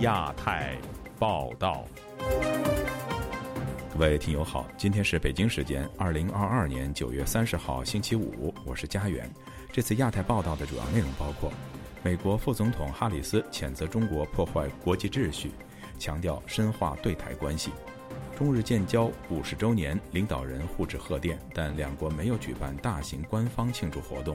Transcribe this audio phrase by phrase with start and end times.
[0.00, 0.78] 亚太
[1.18, 1.84] 报道。
[3.92, 9.30] 各位听友好，今天是北京时间二零二二年九月三十号星期五，我是家园。
[9.70, 11.52] 这次亚太报道的主要内容包括：
[12.02, 15.50] 美国副总统哈里斯谴责中国破坏国际秩序，
[15.98, 17.68] 强调深化对台关系；
[18.34, 24.34] 中日建交五十周年，领导人互致贺电，但两国没有举办大型官方庆祝活动。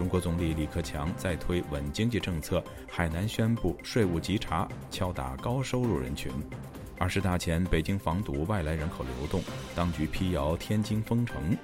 [0.00, 6.32] 中国总理李克强在推稳经济政策，海南宣布税务稽查，敲打高收入人群。
[6.96, 9.42] 二十大前，北京防堵外来人口流动，
[9.76, 11.54] 当局辟谣天津封城。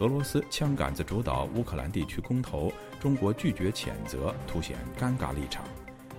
[0.00, 5.64] 俄罗斯枪杆子主导乌克兰地区公投，中国拒绝谴责，凸显尴尬立场。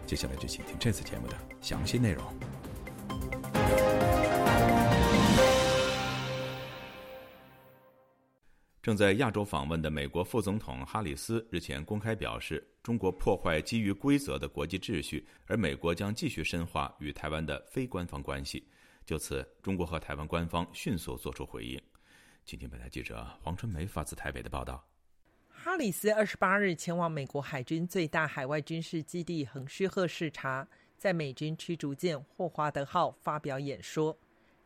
[0.06, 2.24] 接下来就请听这次节目的详细内容。
[8.86, 18.64] 正在亚洲访问的美国副总统哈里斯日前公开表示，中国破坏基于规则的国际秩序，而美国将继续深化与台湾的非官方关系。
[19.04, 21.82] 就此，中国和台湾官方迅速作出回应。
[22.46, 24.88] 请听本台记者黄春梅发自台北的报道。
[25.50, 34.16] 哈里斯二十八日前往美国海军最大海外军事基地横须贺视察，在美军驱逐舰霍华德号发表演说。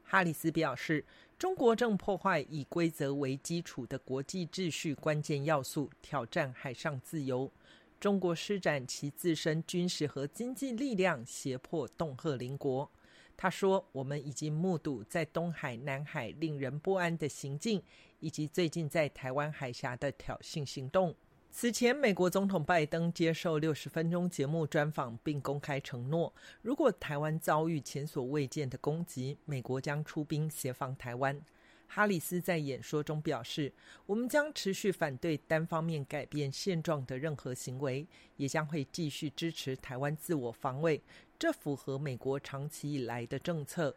[0.04, 1.06] 哈里斯表示。
[1.40, 7.50] 中国正破坏以规则为基础的国际秩序关键要素，挑战海上自由。
[7.98, 12.92] 中国施展其自身军事和经济力量，胁迫恫吓邻国。
[13.38, 17.82] 他说：“我们已经目睹在东海、南海令人不安的行径，
[18.20, 21.16] 以及最近在台湾海峡的挑衅行动。”
[21.52, 31.42] 此前，美国总统拜登接受六十分钟节目专访，并公开承诺，如果台湾遭遇前所未见的攻击，美国将出兵协防台湾。
[31.88, 33.74] 哈里斯在演说中表示
[34.06, 41.02] ：“我们将持续反对单方面改变现状的任何行为，也将会继续支持台湾自我防卫，
[41.40, 43.96] 这符合美国长期以来的政策。”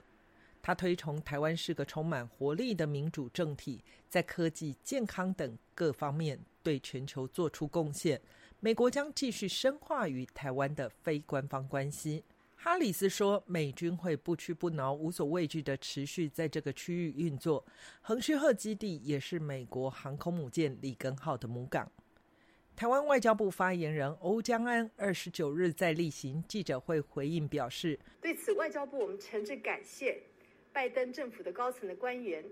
[0.62, 8.20] 他推崇台湾是个充满活力的民主政体，在科技、健康等各方面对全球做出贡献。
[8.61, 12.23] 美国将继续深化与台湾的非官方关系。
[12.55, 17.67] 哈里斯说，美军会不屈不挠、无所畏惧的持续在这个区域运作。
[18.00, 21.90] 横须贺基地也是美国航空母舰里根号的母港。
[22.77, 30.23] 台湾外交部发言人欧江安二十九日在例行记者会回应表示：“对此，外交部我们诚挚感谢。”
[30.72, 32.42] 拜登政府的高层的官员，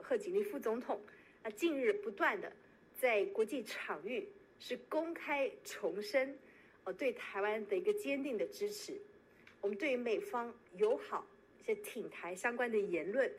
[0.00, 1.00] 贺锦丽副总统，
[1.42, 2.50] 啊，近日不断的
[2.98, 4.28] 在国际场域
[4.60, 6.38] 是公开重申，
[6.84, 9.00] 呃，对台湾的一个坚定的支持。
[9.60, 11.26] 我们对于美方友好
[11.60, 13.30] 一些挺台相关的言论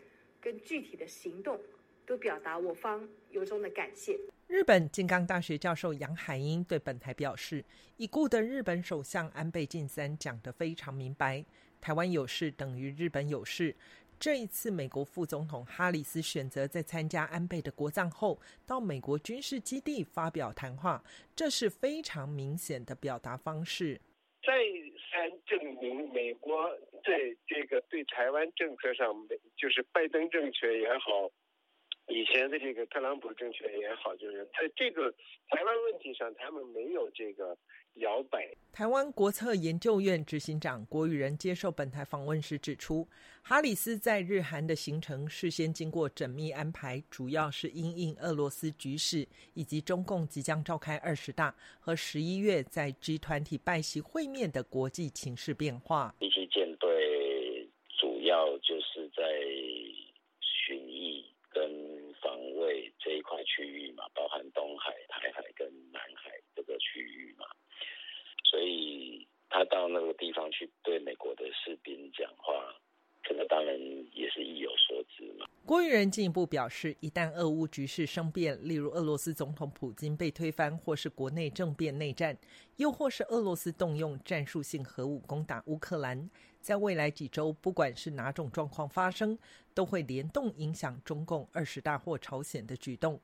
[0.42, 1.60] 跟具体的行动，
[2.06, 4.20] 都表达我方由衷的感谢。
[4.48, 7.64] 日本静冈大学教授杨海英对本台表示，
[7.98, 11.44] 已故的日本首相安倍晋三讲得非常明白，
[11.80, 13.76] 台湾有事等于日本有事。
[14.20, 21.04] 这一次，美国副总统哈里斯选择在参加安倍的国葬后，到美国军事基地发表谈话，
[21.36, 24.00] 这是非常明显的表达方式。
[24.42, 24.54] 再
[25.12, 26.70] 三证明，美国
[27.04, 29.14] 在这个对台湾政策上，
[29.58, 31.30] 就是拜登政权也好。
[32.08, 35.12] 以前的这个特朗普政权也好，就是在这个
[35.50, 37.58] 台湾问题上，他们没有这个
[37.96, 38.50] 摇摆。
[38.72, 43.08] 台湾国策研究院执行长郭宇仁接受本台访问时指出，
[43.42, 56.14] 哈里斯在日韩的行程事先经过缜密安排，主要是因应俄罗斯局势以及中共即将召开二十大和十一月在 G 团体拜席会面的国际情势变化。
[56.20, 59.24] 一些舰队主要就是在
[60.42, 61.96] 巡弋跟。
[62.22, 67.46] 防卫这一块区域嘛，包含东海、台海跟南海这个区域嘛，
[68.44, 72.54] 所以他到那个地方去对美国的士兵讲话。
[73.28, 73.76] 这个当然
[74.14, 75.48] 也是意有所指嘛。
[75.66, 82.38] 郭玉仁进一步表示，一旦俄乌局势生变，例如俄罗斯总统普京被推翻，或是国内政变内战，
[82.76, 86.30] 又或是俄罗斯动用战术性核武攻打乌克兰，
[86.62, 89.40] 在未来几周，不管是哪种状况发生，
[89.74, 93.20] 都会联动影响中共二十大或朝鲜的举动。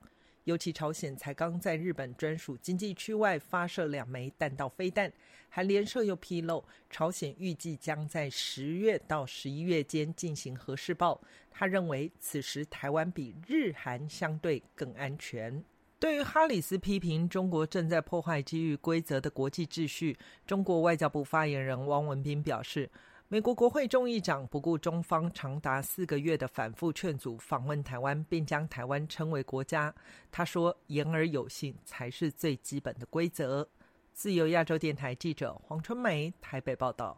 [0.46, 5.12] 尤其朝鲜才刚在日本专属经济区外发射两枚弹道飞弹，
[5.50, 11.22] 韩联社又披露，朝鲜预计将在十月到十一月间进行核试爆。
[11.52, 15.64] 他认为此时台湾比日韩相对更安全。
[16.00, 20.18] 对于哈里斯批评中国正在破坏基于规则的国际秩序，
[20.48, 22.90] 中国外交部发言人汪文斌表示。
[23.34, 29.96] 美国国会众议长不顾中方长达四个月的反复劝阻，访问台湾，并将台湾称为国家。
[30.30, 33.66] 他说：“言而有信才是最基本的规则。”
[34.12, 37.18] 自由亚洲电台记者黄春梅台北报道。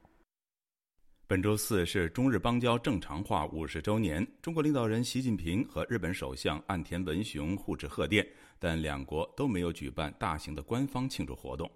[1.26, 8.24] 本周四是中日邦交正常化五十周年，中国领导人习近平和日本首相岸田文雄互致贺电，
[8.60, 11.68] 但两国都没有举办大型的官方庆祝活动。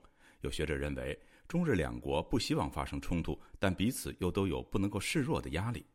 [0.42, 5.86] 有学者认为，中日两国不希望发生冲突，但彼此又都有不能够示弱的压力。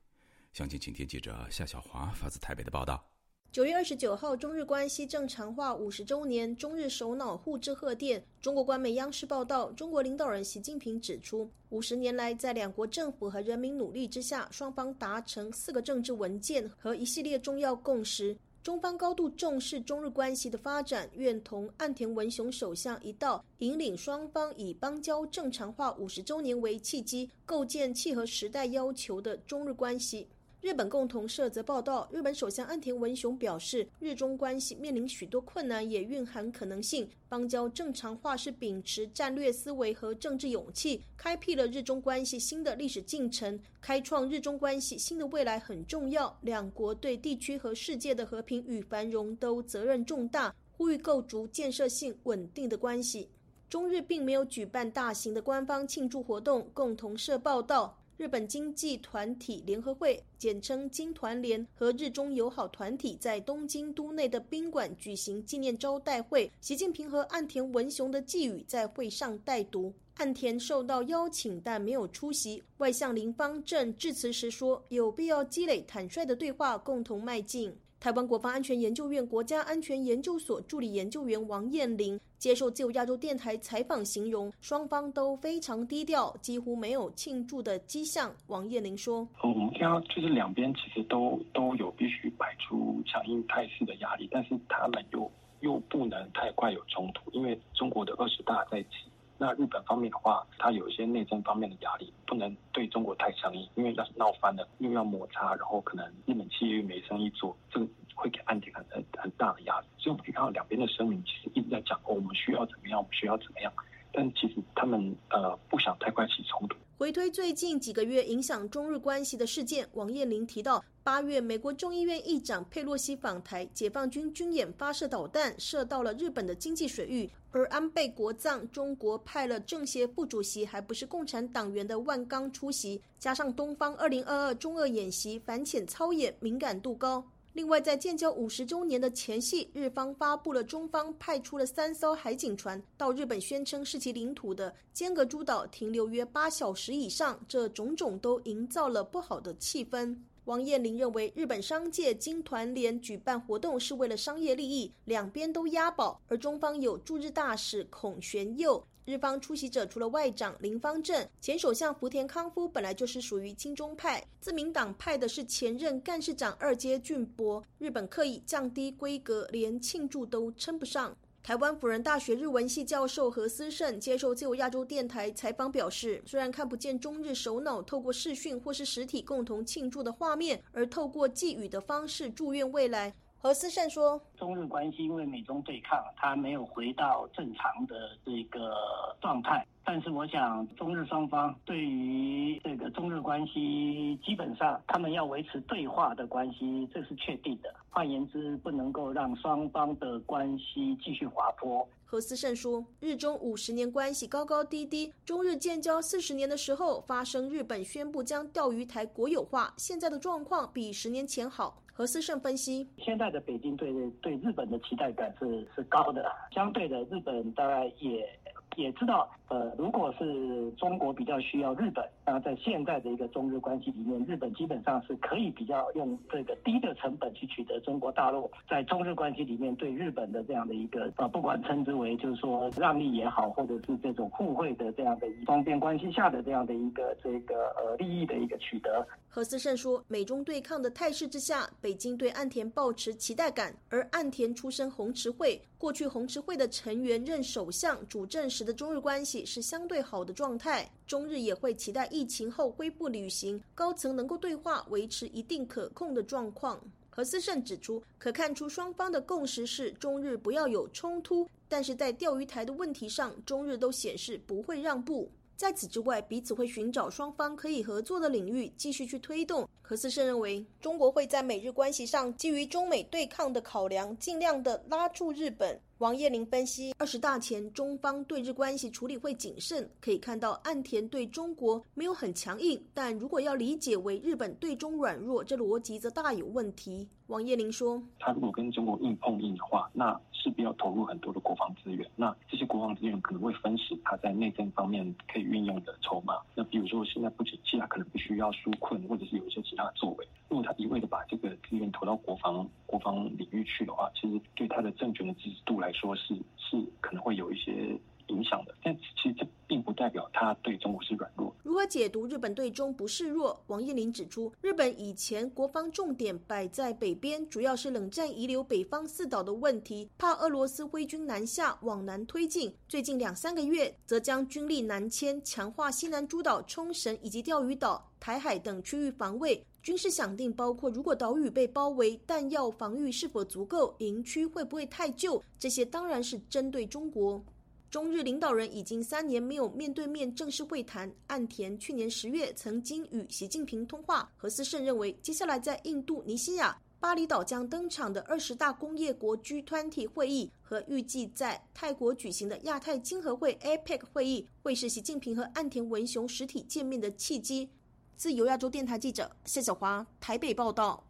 [0.54, 3.04] 详情，请听记者夏小华发自台北的报道。
[3.50, 8.24] 九月二十九号，中日关系正常化五十周年，中日首脑互致贺电。
[8.40, 18.34] 中国官媒央视报道，中国领导人习近平指出，五十年来，在两国政府和人民努力之下，双方达成四个政治文件和一系列重要共识。
[18.62, 30.28] 中方高度重视中日关系的发展，愿同岸田文雄首相一道，引领双方以邦交正常化五十周年为契机，构建契合时代要求的中日关系。
[30.62, 37.10] 日本共同社则报道，日本首相岸田文雄表示，日中关系面临许多困难，也蕴含可能性。
[37.28, 46.38] 邦交正常化是秉持战略思维和政治勇气，开辟了日中关系新的历史进程，开创日中关系新的未来很重要。
[46.42, 53.28] 两国对地区和世界的和平与繁荣都责任重大，呼吁构筑建设性稳定的关系。
[53.68, 56.70] 中日并没有举办大型的官方庆祝活动。
[56.72, 57.98] 共同社报道。
[58.18, 69.92] 日本经济团体联合会（简称经团联）和日中友好团体在东京都内的宾馆举行纪念招待会，习近平和岸田文雄的寄语在会上带读。
[70.16, 72.62] 岸田受到邀请但没有出席。
[72.76, 88.34] 外相林方正致辞时说：“有必要积累坦率的对话，共同迈进。”台湾国防安全研究院国家安全研究所助理研究员王彦玲接受自由亚洲电台采访，形容双方都非常低调，几乎没有庆祝的迹象。
[88.48, 98.96] 王彦玲说：“我们看到就是两边其实都都有必须摆出强硬态势的压力，但是他们又又不能太快有冲突，因为中国的二十大在即。
[99.42, 109.86] 那日本方面的话，它有一些内政方面的压力，不能对中国太强硬，因为要是闹翻了，又要摩擦，然后可能日本企业又没生意做，这个会给岸田很很很大的压力。
[109.98, 113.72] 所以我们可以看到两边的声明其实一直在讲，哦，我们需要怎么样，我们需要怎么样，
[114.12, 116.76] 但其实他们呃不想太快起冲突。
[117.02, 127.28] 回推最近几个月影响中日关系的事件，王彦霖提到，八月美国众议院议长佩洛西访台，解放军军演发射导弹，射到了日本的经济水域。
[127.50, 137.26] 而安倍国葬，中国派了政协副主席，还不是共产党员的万钢出席，加上东方二零二二中俄演习反潜操演，敏感度高。
[137.54, 150.16] 另外，在建交五十周年的前夕，日方发布了中方派出了三艘海警船到日本宣称是其领土的尖阁诸岛停留约八小时以上，这种种都营造了不好的气氛。
[150.44, 158.82] 王彦霖认为，日本商界经团联举办活动是为了商业利益，两边都押宝，而中方有驻日大使孔玄佑。
[159.04, 167.64] 日方出席者除了外长林方正，前首相福田康夫本来就是属于亲中派，自民党派的是前任干事长二阶俊博。
[167.78, 171.16] 日本刻意降低规格，连庆祝都称不上。
[171.42, 183.12] 台湾辅仁大学日文系教授何思胜接受自由亚洲电台采访表示，虽然看不见中日首脑透过视讯或是实体共同庆祝的画面，而透过寄语的方式祝愿未来。
[183.42, 188.72] 何思胜说：“中日关系因为美中对抗，它没有回到正常的这个
[189.20, 189.66] 状态。
[189.82, 197.74] 但是，我想中日双方对于这个中日关系，基本上他们要维持对话的关系，这是确定的。
[197.90, 213.90] 换言之，不能够让双方的关系继续滑坡。”何思胜说：“日中五十年关系高高低低，中日建交四十年的时候，发生日本宣布将钓鱼台国有化，现在的状况比十年前好。”何思胜分析，现在的北京对
[214.20, 218.28] 对日本的期待感是是高的，相对的日本大概也
[218.76, 239.06] 也知道，呃，如果是中国比较需要日本，那在现在的一个中日关系里面，日本基本上是可以比较用这个低的成本去取得中国大陆在中日关系里面对日本的这样的一个呃，不管称之为就是说让利也好，或者是这种互惠的这样的双边关系下的这样的一个这个呃利益的一个取得。
[239.28, 241.68] 何思胜说，美中对抗的态势之下。
[241.80, 250.88] 北京对岸田抱持期待感，而岸田出身红池会，过去红池会的成员任首相主政时的中日关系是相对好的状态。
[251.06, 256.78] 中日也会期待疫情后恢复旅行，高层能够对话，维持一定可控的状况。
[257.08, 265.30] 何思胜指出，可看出双方的共识是中日不要有冲突，但是在钓鱼台的问题上，中日都显示不会让步。
[265.54, 269.68] 在此之外，彼此会寻找双方可以合作的领域，继续去推动。
[269.80, 287.08] 何思胜认为，中国会在美日关系上基于中美对抗的考量，尽量的拉住日本，王彦霖分析，二十大前中方对日关系处理会谨慎，可以看到岸田对中国没有很强硬，但如果要理解为日本对中软弱，这逻辑则大有问题。
[287.32, 296.34] 王彦霖说：“他如果跟中国硬碰硬的话，那势必要投入很多的国防资源，那这些国防资源可能会分食他在内政方面可以运用的筹码。
[296.54, 300.28] 那比如说现在不景气，他可能必须要纾困，或者是有一些其他作为。
[300.50, 307.98] 如果他一味的把这个资源投到国防国防领域去的话，其实对他的政权的支持度来。”说是是可能会有一些
[308.32, 311.54] 影响的，但其实这并不代表他对中国是软弱。
[311.62, 313.62] 如何解读日本对中不示弱？
[313.68, 322.74] 王彦霖指出，日本以前国防重点摆在北边，主要是冷战遗留北方四岛的问题，怕俄罗斯挥军南下往南推进。
[322.88, 329.64] 最近两三个月，则将军力南迁，强化西南诸岛、冲绳以及钓鱼岛、台海等区域防卫。
[329.82, 337.42] 军事想定包括，如果岛屿被包围，弹药防御是否足够，营区会不会太旧，这些当然是针对中国。
[337.92, 341.12] 中日领导人已经三年没有面对面正式会谈。
[341.26, 344.32] 岸田去年十月曾经与习近平通话。
[344.34, 357.68] 何思胜认为，接下来在印度尼西亚巴厘岛将登场的二十大工业国 G20 会议和预计在泰国举行的亚太经合会 APEC 会议，会是习近平和岸田文雄实体见面的契机。
[358.16, 361.04] 自由亚洲电台记者谢小华台北报道。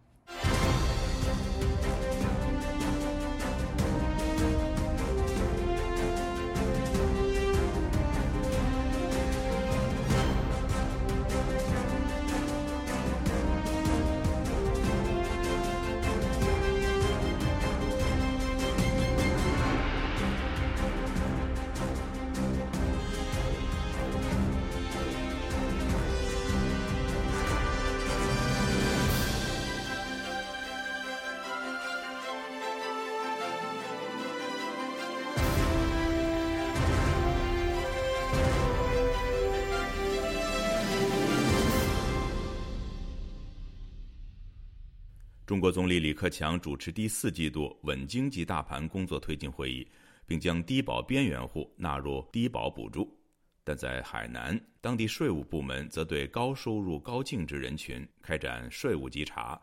[45.63, 49.87] 国总理李克强主持第四季度稳经济大盘工作推进会议，
[50.27, 53.17] 并将低保边缘户纳入低保补助。
[53.63, 59.57] 但在海南，当地税务部门则对高收入高净值人群开展税务稽查。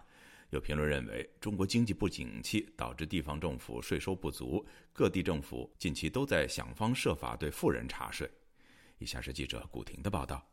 [0.52, 8.26] 有评论认为，中国经济不景气导致地方政府税收不足，各地政府近期都在想方设法对富人查税。
[9.00, 10.50] 以下是记者古婷的报道。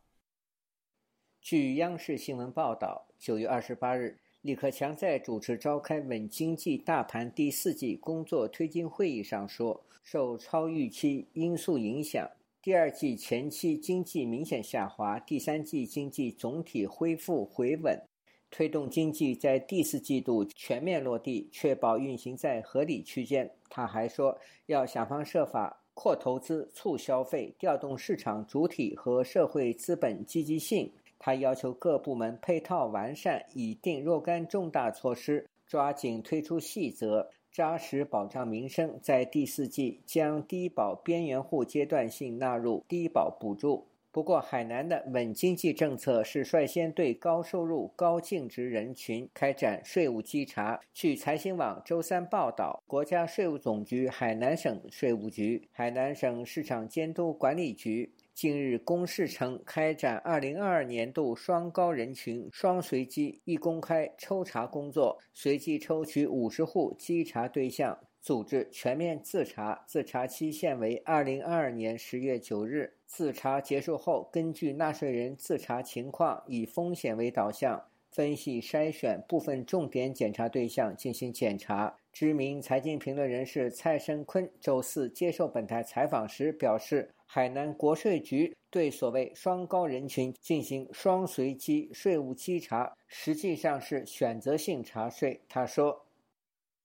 [1.41, 4.19] 据央视新闻报道，九月二十八日。
[4.43, 12.31] 李克强在主持召开稳经济大盘第四季工作推进会议上说，受超预期因素影响，
[12.63, 18.01] 第二季前期经济明显下滑，第三季经济总体恢复回稳，
[18.49, 23.51] 推动经济在第四季度全面落地，确保运行在合理区间。
[23.69, 30.93] 他还说，要想方设法扩投资、促消费，调动市场主体和社会资本积极性。
[31.19, 38.99] 他要求各部门配套完善，拟定若干重大措施，抓紧推出细则，扎实保障民生。
[39.03, 43.87] 在第四季将低保边缘户阶段性纳入低保补助。
[44.13, 50.81] 不过，海南的稳经济政策是率先对高收入高净值人群开展税务稽查。
[50.95, 58.11] 据财新网周三报道，国家税务总局海南省税务局、海南省市场监督管理局。
[58.37, 72.93] 近日公示称，开展二零二二年度双高人群双随机一公开抽查工作，随机抽取五十户稽查对象，组织全面自查，自查期限为二零二二年十月九日。
[73.07, 81.97] 自查结束后，根据纳税人自查情况，以风险为导向，分析筛选部分重点检查对象进行检查。
[82.13, 87.11] 知名财经评论人士蔡声坤周四接受本台采访时表示。
[87.29, 95.45] 海南国税局对所谓“双高”人群进行双随机税务稽查，实际上是选择性查税。
[95.49, 96.09] 他说：“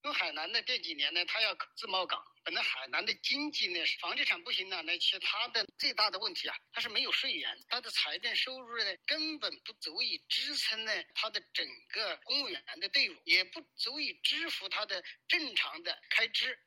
[0.04, 16.58] 因为海南的这几年呢，它要自贸港，本来海南的经济呢，房地产不行了，那其他的最大的问题啊，它是没有税源，它的财政收入呢，根本不足以支撑呢它的整个公务员的队伍，也不足以支付它的正常的开支。”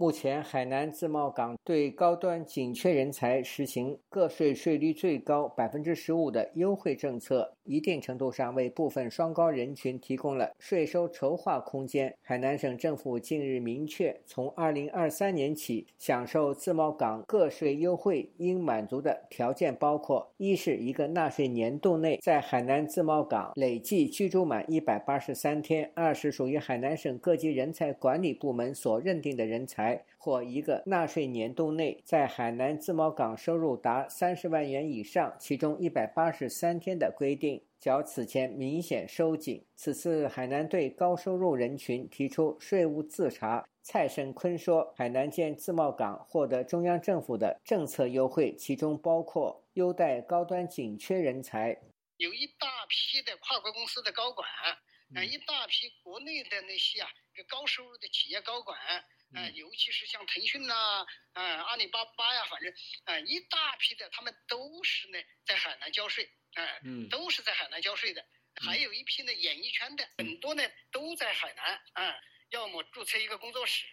[0.00, 12.14] 目前，海南自贸港对高端紧缺人才实行个税税率最高百分之十五的优惠政策，一定程度上为部分双高人群提供了税收筹划空间。
[12.22, 29.87] 海南省政府近日明确，从二零二三年起，享受自贸港个税优惠应满足的条件包括：一是一个纳税年度内在海南自贸港累计居住满一百八十三天；二是属于海南省各级人才管理部门所认定的人才。
[30.18, 39.64] 才或一个纳税年度内在海南自贸港收入达三十万元以上，其中一百八十三天的规定，较此前明显收紧。
[39.76, 43.66] 此次海南对高收入人群提出税务自查。
[43.80, 51.80] 蔡胜坤说：“海南建自贸港获得中央政府的政策优惠，其中包括优待高端紧缺人才，
[52.18, 54.46] 有一大批的跨国公司的高管，
[55.14, 57.08] 啊，一大批国内的那些啊，
[57.48, 58.76] 高收入的企业高管，
[59.34, 60.74] 啊，尤其是像腾讯呐，
[61.32, 62.72] 啊，阿里巴巴呀，反正
[63.04, 66.62] 啊，一大批的，他们都是呢在海南交税，啊，
[67.10, 68.24] 都是在海南交税的，
[68.56, 72.14] 还有一批呢演艺圈的，很多呢都在海南，啊。”
[72.50, 73.84] 要么注册一个工作室。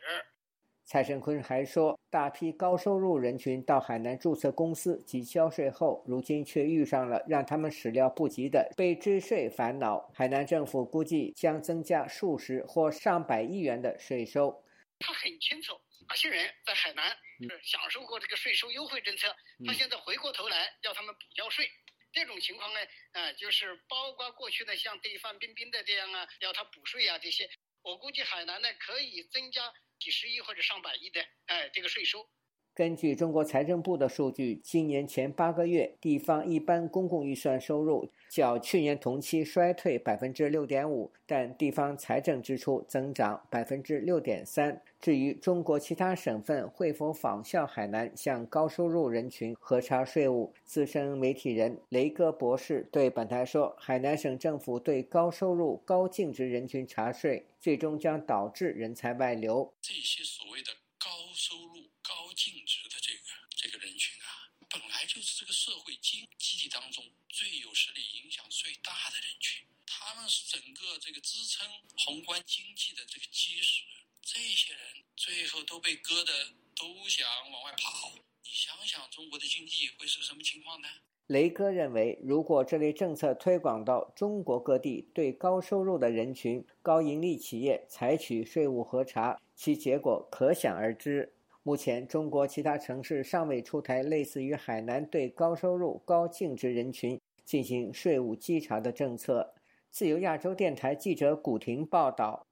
[0.86, 10.10] 蔡胜坤还说，大批高收入人群到海南注册公司及交税后，如今却遇上了让他们始料不及的被追税烦恼。
[10.14, 14.64] 海南政府估计将增加数十或上百亿元的税收。
[15.00, 19.36] 他很清楚，哪些人在海南是享受过这个税收优惠政策，
[19.66, 21.70] 他现在回过头来要他们补交税。
[22.14, 22.80] 这种情况呢，
[23.12, 27.50] 啊，就是包括过去的像对范冰冰的这样啊，要他补税啊这些。
[27.82, 32.30] 我估计海南呢可以增加几十亿或者上百亿的哎这个税收。
[32.76, 44.82] 根据中国财政部的数据，今年前八个月，地方一般公共预算收入较去年同期衰退百分之六点五，但地方财政支出增长百分之六点三。
[45.00, 59.74] 至于中国其他省份会否仿效海南向高收入人群核查税务，资深媒体人雷哥博士对本台说：“海南省政府对高收入高净值人群查税，最终将导致人才外流。
[59.82, 69.66] 这些所谓的高收入。”高净值的这个这个人群啊，本来就是这个社会经济当中最有实力、影响最大的人群，
[70.28, 71.68] 是整个这个支撑
[72.06, 73.84] 宏观经济的这个基石。
[74.22, 74.82] 这些人
[75.16, 76.34] 最后都被割的
[76.76, 78.12] 都想往外跑，
[78.44, 80.88] 你想想中国的经济会是什么情况呢？
[81.28, 91.34] 雷哥认为，如果这类政策推广到中国各地，对高收入的人群、高盈利企业采取税务核查，其结果可想而知。
[91.64, 99.55] 目前，中国其他城市尚未出台类似于海南对高收入、高净值人群进行税务稽查的政策。
[99.96, 102.46] 自由亚洲电台记者古婷报道。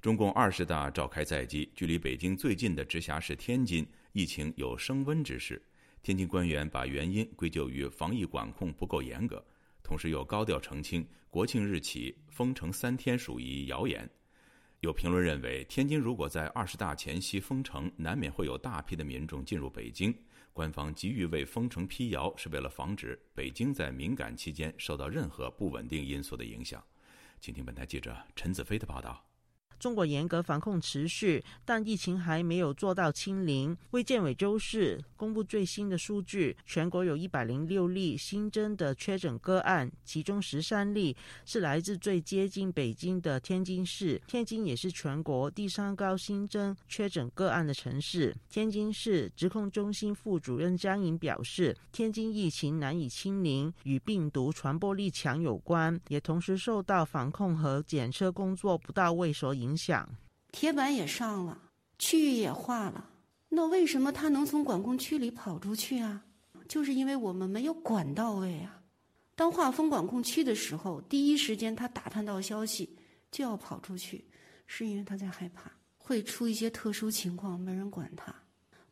[0.00, 5.62] 中共二十大召开在即，距离北京最近的直辖市天津疫情有升温之势。
[6.02, 9.44] 天津官员把原因归咎于防疫管控不够严格，
[9.82, 14.08] 同时又高调澄清国庆日起封城三天属于谣言。
[14.80, 20.18] 有评论认为，天津如果在二十大前夕封城，难免会有大批的民众进入北京。
[20.58, 26.82] 官方急于为封城辟谣，是为了防止北京在敏感期间受到任何不稳定因素的影响。
[27.40, 29.27] 请听本台记者陈子飞的报道。
[29.78, 33.76] 中国严格防控持续，但疫情还没有做到清零。
[33.90, 44.20] 卫健委周四公布最新的数据，全国有一百零六例新增的确诊个案，其中十三例是来自最接近北京的天津市。
[44.26, 48.34] 天津也是全国第三高新增确诊个案的城市。
[48.50, 59.67] 天津市疾控中心副主任张颖表示，天津疫情难以清零，与病毒传播力强有关，也同时受到防控和检测工作不到位所影。
[59.68, 60.08] 影响，
[60.50, 61.60] 铁板也上了，
[61.98, 63.10] 区域也划了，
[63.50, 66.24] 那为什么他能从管控区里跑出去啊？
[66.66, 68.80] 就是因为我们没有管到位啊。
[69.34, 72.96] 当划分管控区的时候，第一时间他打探到消息
[73.30, 74.24] 就要跑出去，
[74.66, 78.34] 是因为他在害怕会出一些特殊情况，没人管他，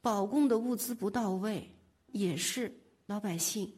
[0.02, 1.68] 保供的物资不到位，
[2.08, 2.70] 也是
[3.06, 3.72] 老百姓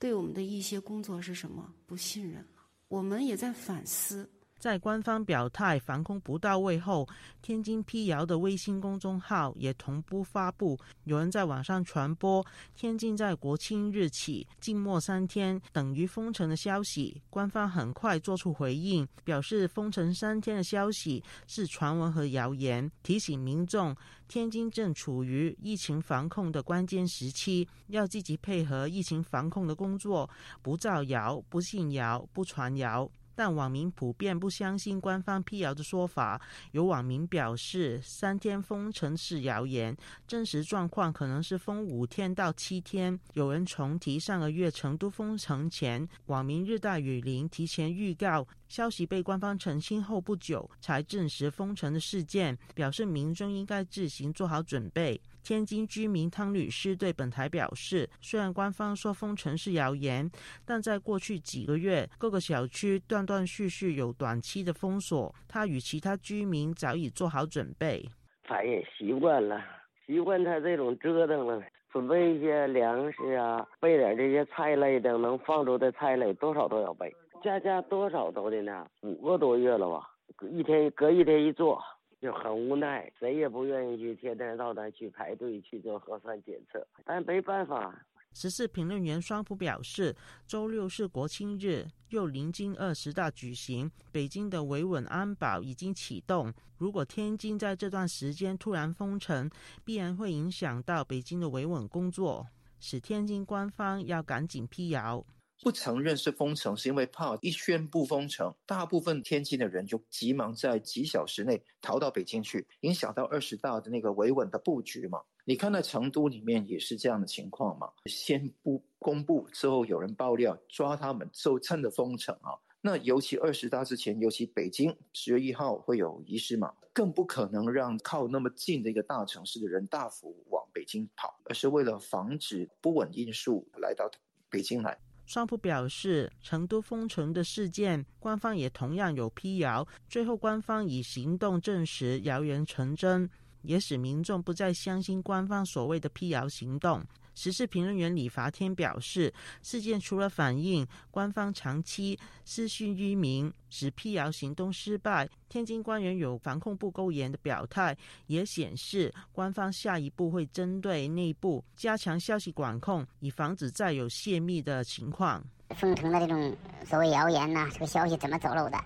[0.00, 2.62] 对我们的一些工作是什么不信任了。
[2.88, 4.28] 我们也在反思。
[4.60, 7.08] 在官方表态防控不到位后，
[7.40, 10.78] 天津辟谣的微信公众号也同步发布。
[11.04, 12.44] 有人在网上传播
[12.76, 17.22] 天津在国庆日起静默三天等于封城的消息。
[17.30, 23.96] 官方很快做出回应，表示封城三天的消息是传闻和谣言，提醒民众
[24.28, 30.28] 天津正处于疫情防控的关键时期，要积极配合疫情防控的工作，
[30.60, 33.10] 不造谣、不信谣、不传谣。
[33.34, 36.40] 但网民普遍不相信官方辟谣的说法，
[36.72, 43.18] 有网民表示三天封城是谣言，真实状况可能是封五天到七天。
[43.32, 55.20] 有人重提上个月成都封城前，网民日大雨林提前预告消息被官方澄清后不久才证实封城的事件，表示民众应该自行做好准备。
[55.42, 60.30] 天津居民汤女士对本台表示，虽然官方说封城是谣言，
[60.64, 68.08] 但在过去几个月，各个小区断断续续有短期的封锁，她与其他居民早已做好准备。
[68.48, 69.62] 咱也习惯了，
[70.06, 71.62] 习惯他这种折腾了。
[71.92, 77.12] 准备一些粮食啊，备点这些菜类的，能放出的菜类多少都要备。
[77.42, 80.08] 家家多少都得呢，五个多月了吧，
[80.52, 81.82] 一天隔一天一做，
[82.20, 88.06] 就很无奈，谁也不愿意去天天到那去排队去做核酸检测，但没办法。
[88.32, 90.14] 时事评论员双普表示，
[90.46, 96.52] 周六是国庆日，又临近二十大举行，北京的维稳安保已经启动。
[96.78, 99.50] 如果天津在这段时间突然封城，
[99.84, 102.46] 必然会影响到北京的维稳工作，
[102.78, 105.24] 使天津官方要赶紧辟谣。
[105.62, 115.20] 不承认是封城，是因为怕一宣布封城，大部分天津的人就急忙在几小时内逃到北京去，影响到二十大的那个维稳的布局嘛。
[115.44, 117.90] 你看，到成都里面也是这样的情况嘛。
[118.06, 122.56] 先不公布之后，有人爆料抓他们，就趁着封城啊。
[122.80, 134.10] 那尤其二十大之前，尤其北京十月一号会有仪式嘛，更不可能让靠那么近的一个大城市的人大幅往北京跑，而是为了防止不稳因素来到
[134.48, 134.98] 北京来。
[135.32, 143.30] 双普表示，成都封城的事件，官方也同样有辟谣，最后官方以行动证实谣言成真。
[143.62, 147.00] 也使民众不再相信官方所谓的辟谣行动。
[147.40, 165.42] 时事评论员李伐天表示，事件除了反映官方长期私讯于民，使辟谣行动失败，天津官员有防控不够严的表态，也显示官方下一步会针对内部加强消息管控，以防止再有泄密的情况。
[165.70, 168.78] 封城的这种所谓谣言呢，这个消息怎么走漏的？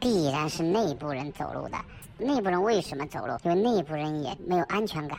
[0.00, 1.76] 必然是内部人走漏的。
[2.16, 3.38] 内部人为什么走漏？
[3.44, 5.18] 因为内部人也没有安全感，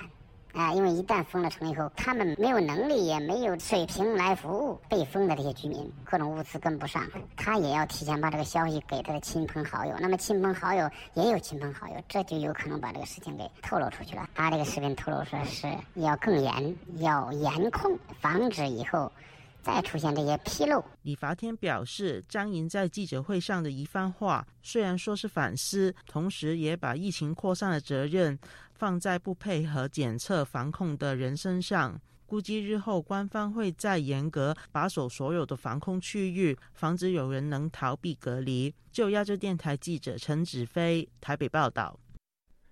[0.54, 9.96] 啊，因为一旦封了城以后，他们没有能力，也没有水平来服务被封的这些居民，各种物资跟不上，他也要提前把这个消息给他的亲朋好友。
[10.00, 14.28] 那么亲朋好友也有亲朋好友，这就有可能把这个事情给透露出去了。
[14.34, 19.12] 他这个视频透露说是要更严，要严控，防止以后。
[19.62, 28.40] 再出现这些纰漏，李伐天表示，张莹在记者会上的一番话，虽然说是反思，同时也把疫情扩散的责任
[28.80, 32.00] 放在不配合检测防控的人身上。
[32.26, 38.74] 估计日后官方会再严格把守所有的防控区域，防止有人能逃避隔离。
[38.92, 42.00] 就亚洲电台记者陈子飞台北报道。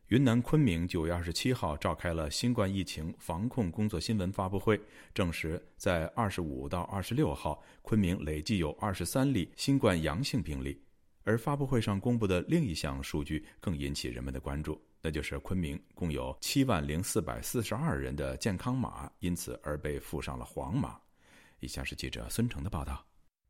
[0.10, 4.80] 云南昆明九月二十七号召开了新冠疫情防控工作新闻发布会，
[5.14, 10.82] 证实在二十五到二十六号，昆明累计有二十三例新冠阳性病例。
[11.24, 21.00] 而发布会上公布的另一项数据更引起人们的关注，那就是昆明共有七万零四百四十二人的健康码因此而被附上了黄码。
[21.62, 23.02] 以下是记者孙成的报道。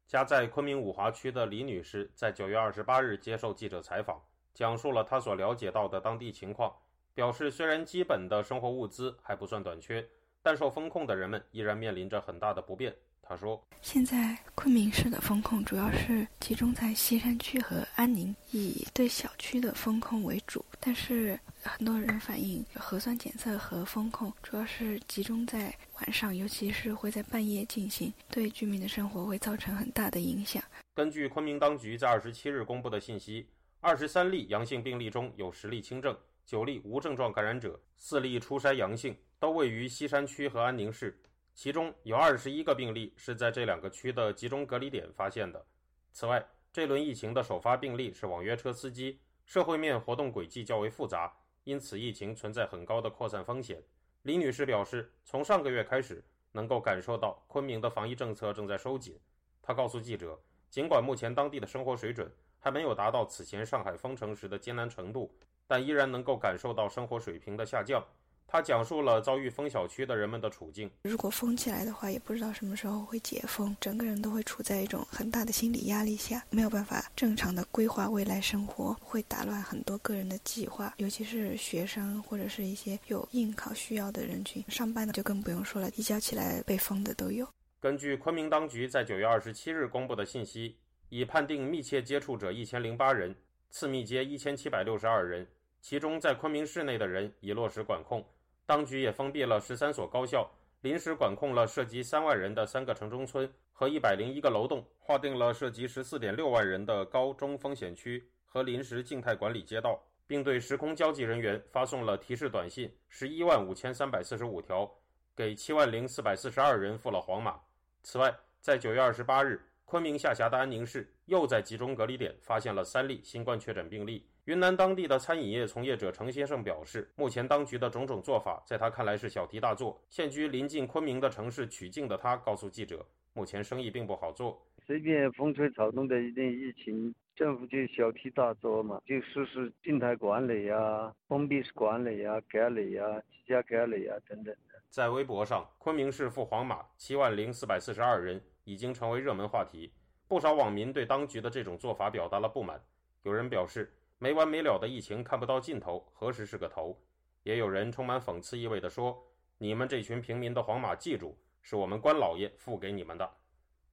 [0.06, 4.22] 家在昆明五华区的李女士在九月二十八日接受记者采访。
[4.54, 6.72] 讲述了她所了解到的当地情况，
[7.16, 10.08] 表示虽然基本的生活物资还不算短缺，
[10.44, 12.96] 但受封控的人们依然面临着很大的不便。
[13.30, 20.64] 他说：“现在昆明市的风控主要是集中在西山区和安宁，以对小区的风控为主。
[20.80, 30.64] 但是很多人反映，核酸检测和风控主要是集中在晚上，尤其是会在半夜进行，对居民的生活会造成很大的影响。”
[30.96, 33.46] 根据昆明当局在二十七日公布的信息。
[33.80, 41.16] 二十三例阳性病例中有十例轻症，九例无症状感染者，四例初筛阳性，都位于西山区和安宁市。
[41.58, 45.66] 其中有二十一个病例是在这两个区的集中隔离点发现的。
[46.12, 53.82] 此外，这轮疫情的首发病例是网约车司机，社会面活动轨迹较为复杂，因此疫情存在很高的扩散风险。
[54.22, 59.20] 李女士表示，从上个月开始，能够感受到昆明的防疫政策正在收紧。
[59.64, 60.40] 她告诉记者，
[60.70, 68.06] 尽管目前当地的生活水准，还没有达到此前上海封城时的艰难程度，但依然能够感受到生活水平的下降。
[68.48, 70.90] 他讲述了遭遇封小区的人们的处境。
[71.04, 84.64] 如果封起来的话，也不知道什么时候会解封，整个人都会处在一种很大的心理压力下，没有办法正常的规划未来生活，会打乱很多个人的计划，尤其是学生或者是一些有应考需要的人群。
[84.70, 87.48] 上班的就更不用说了，一觉起来被封的都有。
[87.80, 90.78] 根据昆明当局在九月二十七日公布的信息。
[91.10, 93.34] 已判定密切接触者一千零八人，
[93.70, 95.48] 次密接一千七百六十二人，
[95.82, 98.22] 其中在昆明市内的人已落实管控。
[98.68, 100.46] 当局也封闭了十三所高校，
[100.82, 114.88] 临时管控了涉及三万人的三个城中村和一百零一个楼栋，划定了涉及十四点六万人的高中风险区和临时静态管理街道，并对时空交际人员发送了提示短信十一万五千三百四十五条，
[115.34, 117.58] 给七万零四百四十二人付了黄码。
[118.04, 119.60] 此外，在九月二十八日。
[119.90, 130.02] 昆明下辖的安宁市又在集中隔离点发现了三例新冠确诊病例，云南当地的餐饮业从业者程先生表示，目前当局的种种做法，在他看来是小题大做。
[130.10, 134.66] 现居临近昆明的城市曲靖的他告诉记者，目前生意并不好做。
[134.86, 144.82] 随便风吹草动的一点疫情，政府就小题大做嘛，就实施静态管理呀、封闭式管理呀、隔离呀、居家隔离呀等等的。
[144.90, 149.92] 在微博上，昆明市赴黄码七万零四百四十二人已经成为热门话题，
[150.26, 152.82] 不少网民对当局的这种做法表达了不满。
[153.24, 153.92] 有人表示。
[154.20, 157.00] 没完没了的疫情看不到尽头，何时是个头？
[157.44, 159.24] 也有人充满讽刺意味地说
[159.60, 163.30] ：“你们这群平民的皇马，记住，是我们关老爷付给你们的。”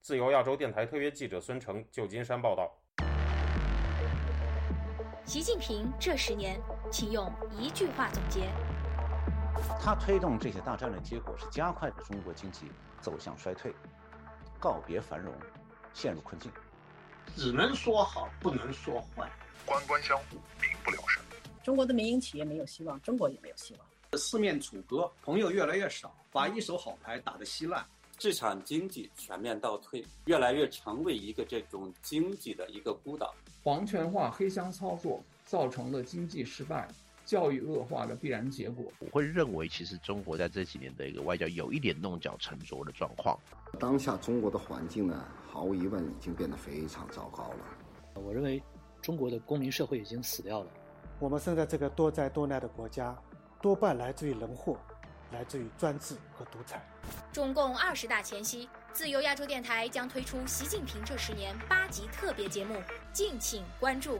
[0.01, 2.75] 自由亚洲电台特约记者孙成，旧金山报道。
[5.25, 6.59] 习近平这十年，
[6.91, 8.49] 请用一句话总结。
[9.79, 13.71] 他推动这些大战略，结果是加快了中国经济走向衰退，
[14.59, 15.31] 告别繁荣，
[15.93, 16.51] 陷入困境。
[17.35, 19.29] 只能说好，不能说坏。
[19.65, 21.23] 官官相护，民不聊生。
[21.63, 24.17] 中国的民营企业没有希望，中国也没有希望。
[24.17, 27.85] 四面楚歌，朋友越来越少，把一手好牌打得稀烂。
[28.17, 33.33] 市场经济全面倒退，越来越成为一个这种经济的一个孤岛。
[33.61, 36.87] 皇权化、黑箱操作造成了经济失败、
[37.25, 38.85] 教育恶化的必然结果。
[38.99, 43.37] 我会认为，其实中国在这几年的一个外交有一点弄巧成拙的状况。
[43.77, 48.21] 当下中国的环境呢，毫无疑问已经变得非常糟糕了。
[48.21, 48.61] 我认为。
[49.01, 50.67] 中国的公民社会已经死掉了。
[51.19, 53.15] 我们生在这个多灾多难的国家，
[53.61, 54.79] 多半来自于人祸，
[55.31, 56.83] 来自于专制和独裁。
[57.31, 62.81] 中共二十大前夕，自由亚洲电台将推出习近平这十年八集特别节目，
[63.13, 64.19] 敬请关注。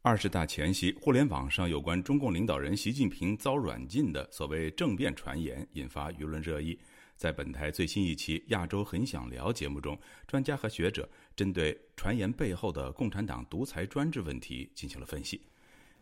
[0.00, 6.78] 二十大前夕，互联网上有关中共领导人习近平遭软禁的所谓政变传言，引发舆论热议。
[7.16, 15.40] 在本台最新一期《亚洲很想聊》节目中，专家和学者针对传言背后的共产党独裁专制问题进行了分析。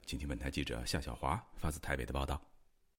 [0.05, 2.41] 请听本台记者夏小华发自台北的报道。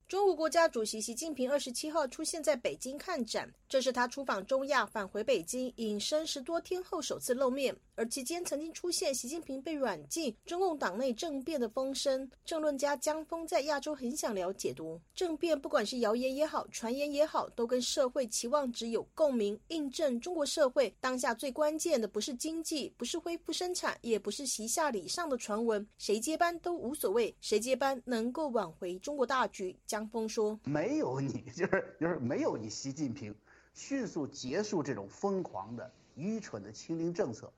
[0.08, 7.76] 中国国家主席习近平二十七号出现在北京看展，这是他出访中亚返回北京隐身十多天后首次露面。
[7.96, 12.30] 而期间曾经出现习近平被软禁、中共党内政变的风声。
[12.46, 29.76] 政论家江峰在亚洲很想聊解读政变，不管是谣言也好、传言也好，都跟社会期望值有共鸣，印证中国社会当下最关键的不是经济，不是恢复生产，也不是习下礼上的传闻，谁接班都无所谓，谁接班能够挽回中国大局。
[29.98, 33.34] 张峰说：“没有你， 就是就是没有你，习近平
[33.74, 37.52] 迅速结束这种疯狂的、愚蠢的清零政策。”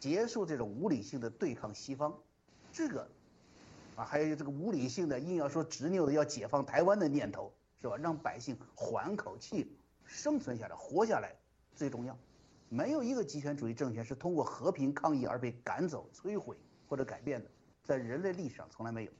[0.00, 2.18] 结束这种无理性的对抗西方，
[2.72, 3.06] 这个，
[3.94, 7.96] 啊，还有这个无理性的硬要说执拗的要解放台湾的念头，是吧？
[7.98, 9.76] 让百姓缓口气，
[10.06, 11.36] 生存下来，活下来
[11.76, 12.18] 最重要。
[12.70, 16.56] 没有一个极权主义政权是通过和平抗议而被赶走、摧毁
[16.88, 17.50] 或者改变的，
[17.84, 19.12] 在人类历史上从来没有。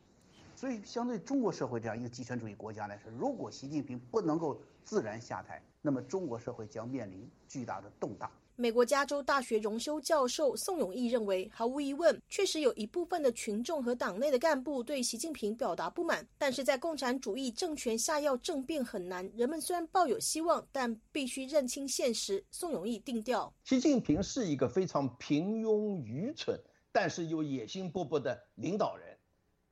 [0.62, 8.30] 所以，相对中国社会这样一个极权主义国家来说，如果习近平不能够自然下台，那么中国社会将面临巨大的动荡。
[8.54, 16.24] 美国加州大学荣休教授宋永毅认为，毫无疑问，确实有一部分的群众和党内的干部对习近平表达不满。
[16.38, 22.44] 但是在共产主义政权下要政变很难，人们虽然抱有希望，但必须认清现实。
[22.52, 26.56] 宋永毅定调：习近平是一个非常平庸、愚蠢，
[26.92, 29.11] 但是又野心勃勃的领导人。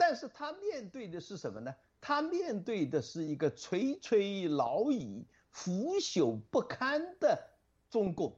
[0.01, 1.71] 但是他面对的是什么呢？
[2.01, 7.39] 他面对的是一个垂垂老矣、腐朽不堪的
[7.91, 8.35] 中共。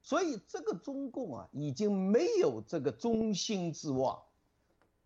[0.00, 4.18] 所以，这个中共啊，已经没有这个中心之望。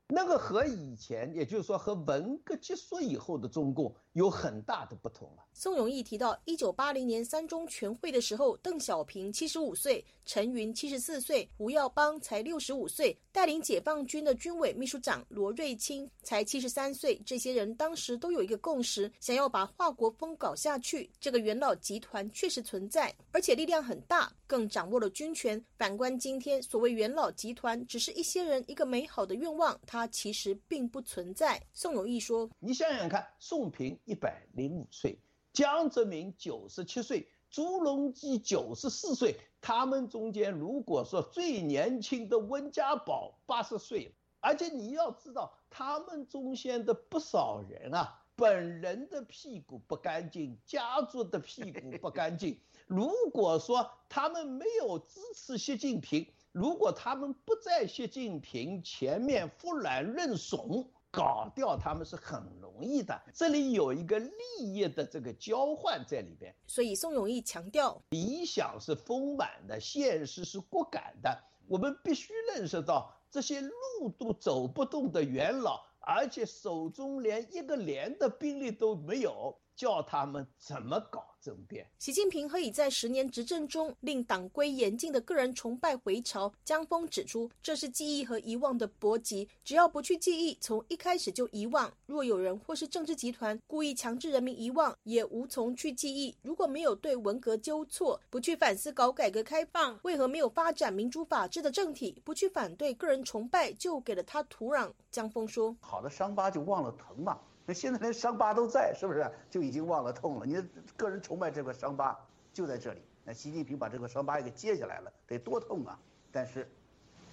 [0.07, 5.45] 那个和以前，也就是说和文革结束以后的中共有很大的不同了。
[5.53, 17.21] 宋永毅提到，一九八零年三中全会的时候，邓小平七十五岁，陈云七十四岁，胡耀邦才六十五岁，带领解放军的军委秘书长罗瑞卿才七十三岁。
[17.27, 21.11] 这些人当时都有一个共识，想要把华国锋搞下去。
[21.21, 25.63] 这个元老集团确实存在，而且力量很大，更掌握了军权。
[25.77, 29.79] 反观今天，所谓元老集团，只是一些人一个美好的愿望。
[29.87, 30.03] 它。
[30.13, 31.61] 其实并不存在。
[31.73, 35.19] 宋永毅说：“你想想看，宋平一百零五岁，
[35.53, 52.59] 江泽民九十七岁，朱镕基九十四岁，他们中间如果说最年轻的温家宝八十岁，而且你要知道，他们中间的不少人啊，本人的屁股不干净，家族的屁股不干净。
[52.87, 63.23] 如果说他们没有支持习近平。”如果他们不在习近平前面服软认怂，搞掉他们是很容易的。
[63.35, 66.53] 这里有一个利益的这个交换在里边。
[66.67, 71.39] 所以宋永义强调，理想是丰满的，现实是骨感的。
[71.69, 81.27] 我们必须认识到，这些路都走不动的元老，而且手中连一个连的兵力都没有，叫他们怎么搞？
[81.43, 81.85] 政变。
[81.99, 86.53] 习近平何以在十年执政中令党规严禁的个人崇拜回潮？
[86.65, 89.49] 江峰指出，这是记忆和遗忘的搏击。
[89.65, 91.93] 只要不去记忆，从一开始就遗忘。
[92.07, 96.33] 若有人或是政治集团故意强制人民遗忘，也无从去记忆。
[96.43, 102.23] 如果没有对文革纠错，不去反思搞改革开放，为何没有发展民主法治的政体？
[102.25, 104.93] 不去反对个人崇拜，就给了他土壤。
[105.11, 110.47] 江峰说：“好的伤疤就忘了疼嘛。”那现在连伤疤都在，是不是就已经忘了痛了？
[110.47, 110.61] 你
[110.97, 112.19] 个人崇拜这块伤疤
[112.53, 113.01] 就在这里。
[113.25, 115.97] 那习近平把这块伤疤也给揭下来了，得多痛啊！
[116.33, 116.69] 但是，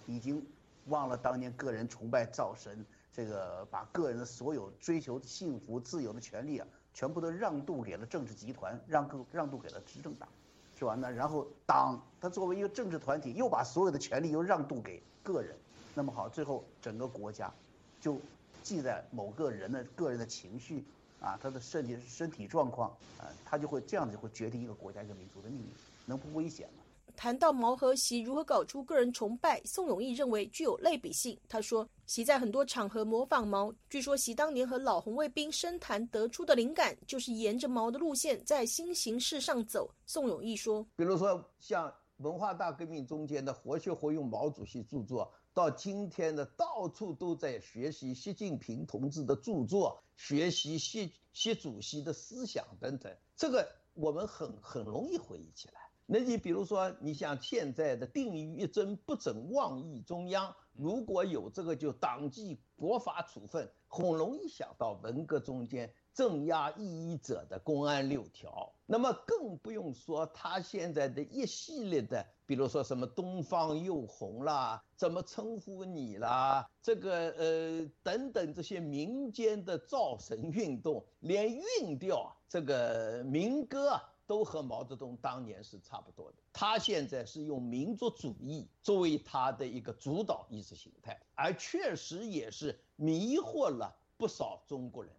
[0.06, 0.46] 已经
[0.86, 10.30] 忘了当年个人崇拜造神，这个把个人的所有追求幸福、自由的权利啊，全部都让渡给了政治集团，让渡让渡给了执政党，
[10.78, 10.94] 是吧？
[10.94, 15.58] 那然后党它作为一个政治团体，又把所有的权利又让渡给个人，
[15.96, 17.52] 那么好，最后整个国家
[18.00, 18.22] 就。
[18.70, 20.86] 记在某个人的个人的情绪，
[21.20, 25.70] 啊，他的身体身体状况，啊，他就会这样子会决定一个国家一个民族的命运，
[26.06, 26.84] 能不危险吗？
[27.16, 31.36] 谈到毛和习如何搞出个人崇拜，宋永义认为具有类比性。
[31.50, 39.90] 他说，习在很多场合模仿毛，据说习当年和老红卫兵深谈得出的灵感，就是沿着毛的路线在新形势上走。
[40.06, 45.34] 宋永义说，比如说像文化大革命中间的活学活用毛主席著作。
[45.54, 55.74] 到今天呢，到处都在学习习近平同志的著作，学习习习主席的思想等等，这个我们很很容易回忆起来。
[56.06, 65.94] 那你比如说，你像现在的定于一尊不准妄议中央，如果有这个就党纪国法处分，很容易想到文革中间。
[66.12, 86.38] 镇压异议者的公安六条，那么更不用说他现在的一系列的，比如说什么东方又红啦，怎么称呼你啦，这个呃等等这些民间的造神运动，连韵调这个民歌，都和毛泽东当年是差不多的。
[86.52, 95.14] 他现在是用民族主义作为他的一个主导意识形态，而确实也是迷惑了不少中国人。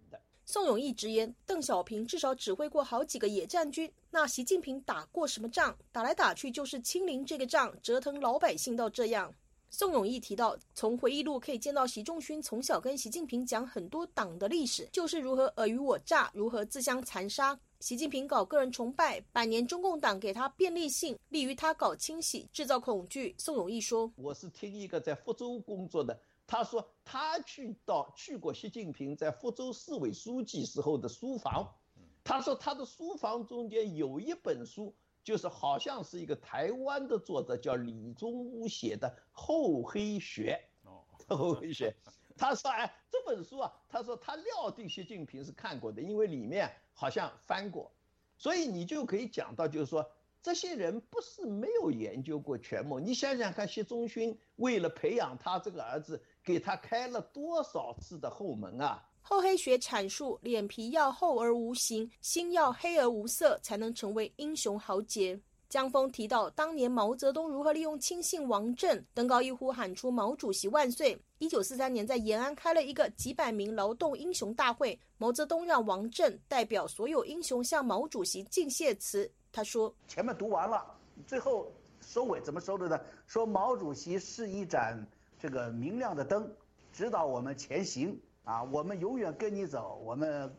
[0.53, 5.73] 宋永义直言，邓小平至少指挥过好几个野战军，那习近平打过什么仗？
[5.93, 9.33] 打来打去就是清零这个仗，折腾老百姓到这样。
[9.71, 17.57] 宋永义提到，从回忆录可以见到习仲勋从小跟习近平讲很多党的历史，就是如何尔虞我诈，如何自相残杀。
[17.79, 23.33] 习近平搞个人崇拜，百年中共党给他便利性，利于他搞清洗，制造恐惧。
[23.39, 31.77] 宋永义说：“我是听一个在福州工作的。”他说他去到去过习近平在福州市委书记时候的书房，
[32.25, 40.61] 他说他的书房中间有一本书，就是好像是一个台湾的作者叫李宗吾写的《厚黑学》。
[40.91, 41.95] 哦，厚黑学。
[42.37, 47.93] 他说哎，这本书啊，他说他料定习近平是看过的，因为里面好像翻过，
[48.37, 50.05] 所以你就可以讲到，就是说。
[50.43, 59.03] 这些人不是没有研究过权谋，你想想看，习仲勋为了培养他这个儿子，给他开了多少次的后门啊？
[59.23, 65.39] 厚黑学阐述，脸皮要厚而无形，心要黑而无色，才能成为英雄豪杰。
[65.69, 71.17] 江峰提到，当年毛泽东如何利用亲信王震，登高一呼喊出“毛主席万岁”。
[71.39, 79.31] 一九四三年，在延安开了一个几百名劳动英雄大会，毛泽东让王震代表所有英雄向毛主席敬谢词。
[79.53, 80.85] 他说：“前面读完了，
[81.25, 83.01] 最后收尾怎么收的呢？
[83.29, 85.07] 说毛主席是一盏
[85.41, 86.55] 这个明亮的灯，
[86.93, 88.63] 指导我们前行啊！
[88.65, 90.55] 我们永远跟你走，我们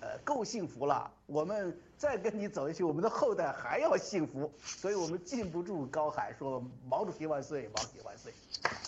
[0.00, 1.10] 呃够幸福了。
[1.24, 4.52] 我们再跟你走下去，我们的后代还要幸福。
[4.62, 8.32] 所以我们禁不住高喊说毛主席万岁，毛主席万岁！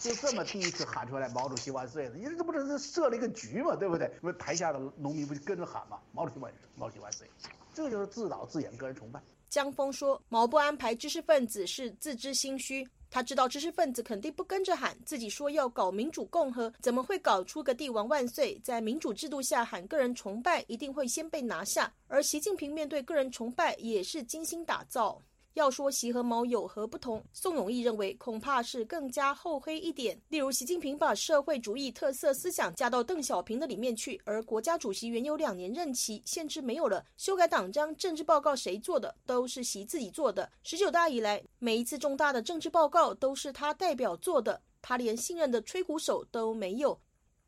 [0.01, 4.13] 就这么第一次喊出来毛主席万岁的，因为这不是设了一个局嘛，对不对？
[4.21, 5.99] 那台下的农民不就跟着喊嘛？
[6.13, 7.27] 毛主席万岁，毛主席万岁！
[7.73, 9.19] 这就是自导自演，个人崇拜。”
[9.49, 18.59] 江峰说：“毛不安排知识分子是自知心虚，他知道知识分子肯定不跟着喊，自己说要搞民主共和，怎么会搞出个帝王万岁？
[18.65, 21.93] 在民主制度下喊个人崇拜，一定会先被拿下。
[22.09, 25.21] 而习近平面对个人崇拜，也是精心打造。”
[25.55, 30.19] 要说习和毛有何不同，宋永义认为恐怕是更加厚黑一点。
[30.29, 37.05] 例如，习近平把社会主义特色思想加到邓小平的里面去，而国家主席原有两年任期，限制没有了。
[37.19, 39.15] 修改党章、政治报告谁做的？
[39.27, 40.51] 都是习自己做的。
[40.63, 46.99] 十九大以来，每一次重大的政治报告都是他代表做的，他连信任的吹鼓手都没有。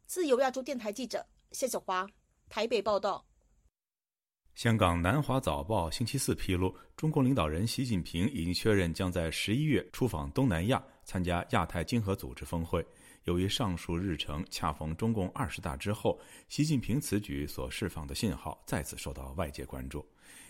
[0.07, 2.07] 自由亚洲电台记者谢小华，
[2.51, 3.25] 台北报道。
[4.55, 12.87] 香港南华早报星期四披露，中共领导人习近平已经确认将在十一月出访东南亚，参加亚太经合组织峰会。
[13.25, 20.07] 由于上述日程恰逢中共二十大之后，习近平此举所释放的信号再次受到外界关注。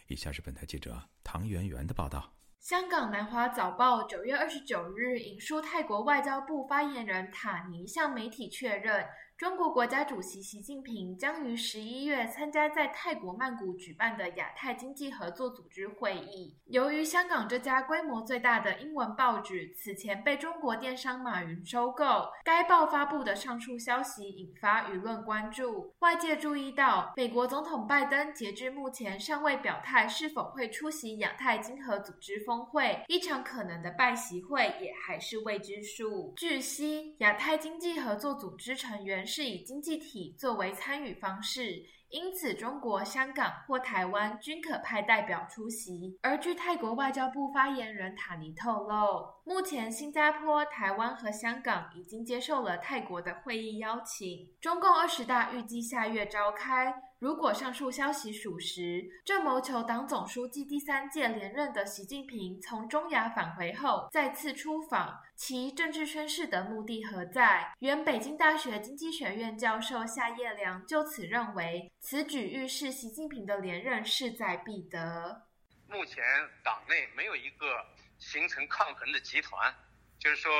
[0.08, 2.30] 以下是本台记者唐媛媛的报道。
[2.60, 9.02] 香港南华早报九月二十九日引述泰国外交部发言人塔尼向媒体确认。
[9.36, 16.56] 中国国家主席习近平将于十一月参加在泰国曼谷举办的亚太经济合作组织会议。
[16.66, 22.04] 由于香港这家规模最大的英文报纸此前被中国电商马云收购，
[22.44, 25.92] 该报发布的上述消息引发舆论关注。
[25.98, 36.32] 外界注意到，美国总统拜登截至目前尚未表态是否会出席亚太经合组织峰会，一场可能的拜习会也还是未知数。
[36.36, 39.23] 据悉，亚太经济合作组织成员。
[39.26, 46.18] 是以经济体作为参与方式，因此中国香港或台湾均可派代表出席。
[46.22, 54.48] 而据泰国外交部发言人塔尼透露，目前新加坡、台湾和香港已经接受了泰国的会议邀请。
[54.60, 56.94] 中共二十大预计下月召开。
[57.24, 67.72] 如果上述消息属实，正谋求党总书记第三届连任的习近平从中亚返回后再次出访，其政治宣誓的目的何在？
[67.78, 75.46] 原北京大学经济学院教授夏叶良就此认为，此举预示习近平的连任势在必得。
[75.88, 76.22] 目前
[76.62, 77.86] 党内没有一个
[78.18, 79.74] 形成抗衡的集团，
[80.18, 80.52] 就是说，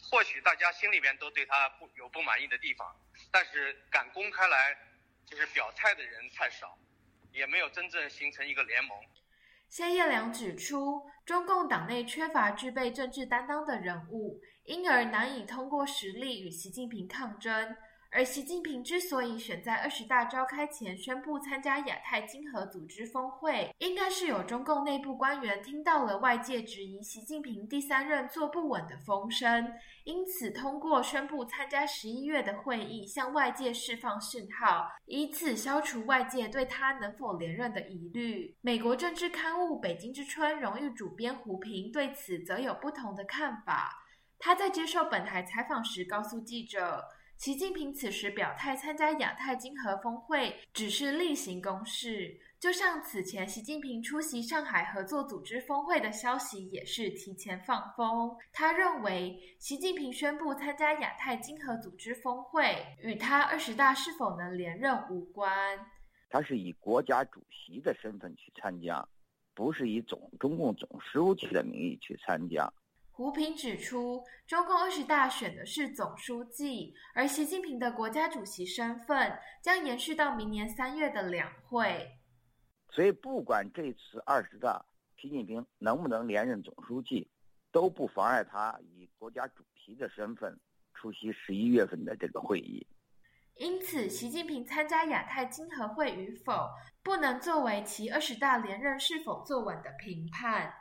[0.00, 2.96] 或许大家心里边都对他不有不满意的地方，
[3.30, 4.74] 但是敢公开来。
[5.24, 6.78] 就是表态的人太少，
[7.32, 8.98] 也没有真正形成一个联盟。
[9.68, 17.76] 谢业良指出，中共党内缺乏具备政治担当的人物，因而难以通过实力与习近平抗争。
[18.14, 29.66] 而习近平之所以选在二十大召开前宣布参加亚太经合组织峰会，应该是有中共内部官员听到了外界质疑习近平第三任坐不稳的风声，
[30.04, 38.54] 因此通过宣布参加十一月的会议，向外界释放讯号，以此消除外界对他能否连任的疑虑。
[38.60, 44.04] 美国政治刊物《北京之春》荣誉主编胡平对此则有不同的看法。
[44.38, 47.02] 他在接受本台采访时告诉记者。
[47.42, 52.40] 习近平此时表态参加亚太经合峰会，只是例行公事。
[52.60, 58.30] 就像此前习近平出席上海合作组织峰会的消息也是提前放风。
[58.52, 65.52] 他认为，习近平宣布参加亚太经合组织峰会，与他二十大是否能连任无关。
[66.30, 69.04] 他是以国家主席的身份去参加，
[69.52, 72.72] 不是以总中共总书记的名义去参加。
[73.14, 82.10] 胡平指出，中共二十大选的是总书记，而习近平的国家主席身份将延续到明年三月的两会。
[82.90, 84.82] 所以，不管这次二十大
[85.20, 87.30] 习近平能不能连任总书记，
[87.70, 90.58] 都不妨碍他以国家主席的身份
[90.94, 92.86] 出席十一月份的这个会议。
[93.56, 96.70] 因此，习近平参加亚太经合会与否，
[97.02, 100.72] 不能作为其二十大连任是否坐稳的评判。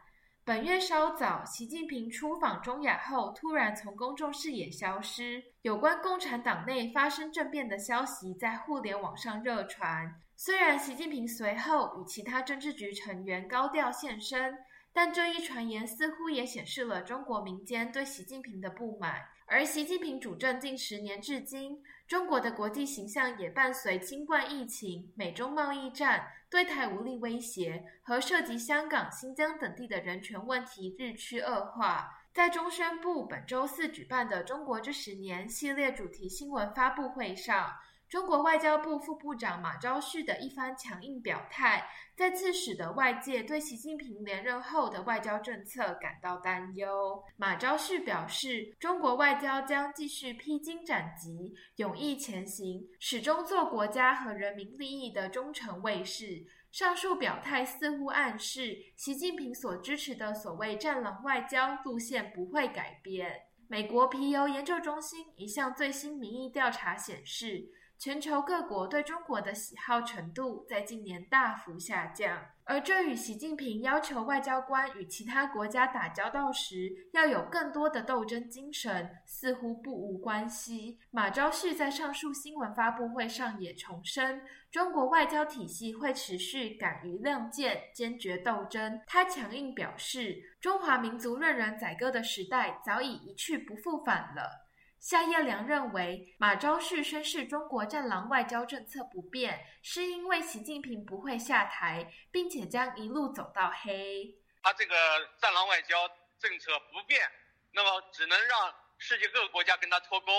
[0.44, 5.44] 本月稍早，习近平出访中亚后，突然从公众视野消失。
[5.62, 10.20] 有关共产党内发生政变的消息在互联网上热传。
[10.36, 14.58] 虽然习近平随后与其他政治局成员高调现身，
[14.92, 19.22] 但这一传言似乎也显示了中国民间对习近平的不满。
[19.46, 26.28] 而习近平主政近十年至今，中国的国际形象也伴随新冠疫情、美中贸易战。
[26.50, 37.74] 对台无力威胁和涉及香港、新疆等地的人权问题日趋恶化，在中宣部本周四举办的“中国这十年”系列主题新闻发布会上。
[38.12, 47.24] 中国外交部副部长马朝旭的一番强硬表态，再次使得外界对习近平连任后的外交政策感到担忧。
[47.38, 56.46] 马朝旭表示，中国外交将继续披荆斩棘、勇毅前行，始终做国家和人民利益的忠诚卫士。
[56.70, 63.32] 上述表态似乎暗示，习近平所支持的所谓“战狼外交”路线不会改变。
[63.70, 67.70] 美国皮尤研究中心一项最新民意调查显示。
[68.02, 72.44] 全球各国对中国的喜好程度在近年大幅下降。
[72.64, 80.98] 而这与习近平要求外交官与其他国家打交道时要有更多的斗争精神似乎不无关系。
[81.12, 84.42] 马朝旭在上述新闻发布会上也重申，
[84.72, 89.00] 中国外交体系会持续敢于亮剑、坚决斗争。
[89.06, 94.71] 他强硬表示，中华民族任人宰割的时代早已一去不复返了。
[95.02, 104.38] 夏叶良认为，马朝旭宣示中国“战狼外交”政策不变，是因为习近平不会下台，并且将一路走到黑。
[104.62, 104.96] 他这个
[105.42, 107.28] “战狼外交”政策不变，
[107.72, 110.32] 那么只能让世界各个国家跟他脱钩，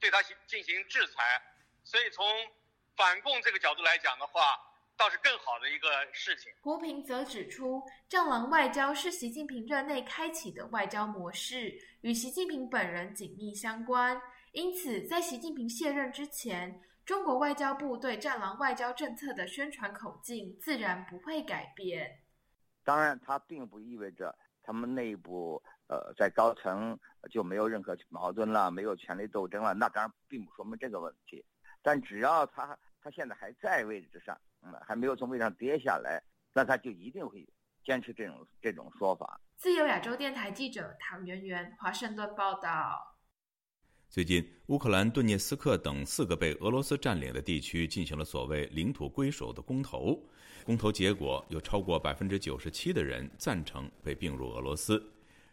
[0.00, 1.42] 对他进行制裁。
[1.84, 2.26] 所以从
[2.96, 4.58] 反共这个角度来讲的话，
[4.96, 6.50] 倒是更好的一个事情。
[6.60, 14.20] 胡平则指出，战狼外交是习近平任内开启的外交模式，与习近平本人紧密相关。
[14.52, 22.22] 因此，在习近平卸任之前，中国外交部对战狼外交政策的宣传口径自然不会改变。
[22.82, 26.98] 当然，它并不意味着他们内部呃在高层
[27.30, 29.74] 就没有任何矛盾了，没有权力斗争了。
[29.74, 31.44] 那当然并不说明这个问题。
[31.82, 34.36] 但只要他他现在还在位置上，
[34.66, 36.20] 嗯，还没有从位上跌下来，
[36.52, 37.48] 那他就一定会
[37.84, 39.40] 坚持这种这种说法。
[39.56, 43.16] 自由亚洲电台记者唐媛媛，华盛顿报道。
[44.08, 50.20] 最近，乌克兰顿涅斯克等四个被俄罗斯占领的地区进行了所谓领土归属的公投。
[50.64, 55.00] 公投结果有超过百分之九十七的人赞成被并入俄罗斯。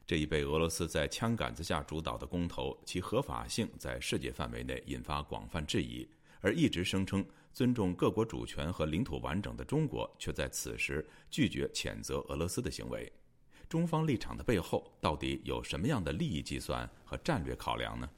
[0.05, 6.07] 这一被俄罗斯在枪杆子下主导的公投，其合法性在世界范围内引发广泛质疑。
[6.41, 13.11] 而一直声称尊重各国主权和领土完整的中国，却在此时拒绝谴责俄罗斯的行为。
[13.69, 18.09] 中方立场的背后，到底有什么样的利益计算和战略考量呢？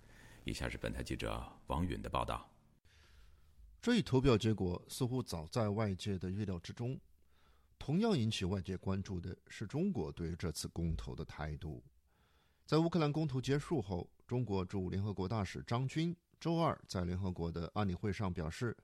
[0.46, 2.50] 以下是本台记者王允的报道。
[3.82, 7.00] 这一投票结果似乎早在外界的预料之中。
[7.78, 11.84] 同样引起外界关注的是中国对这次公投的态度。
[12.66, 18.76] 在乌克兰公投结束后，中国驻联合国大使张军周二在联合国的安理会上表示，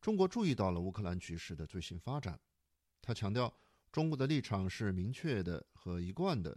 [0.00, 2.40] 中国注意到了乌克兰局势的最新发展。
[3.02, 3.54] 他强调，
[3.92, 6.56] 中国的立场是明确的和一贯的。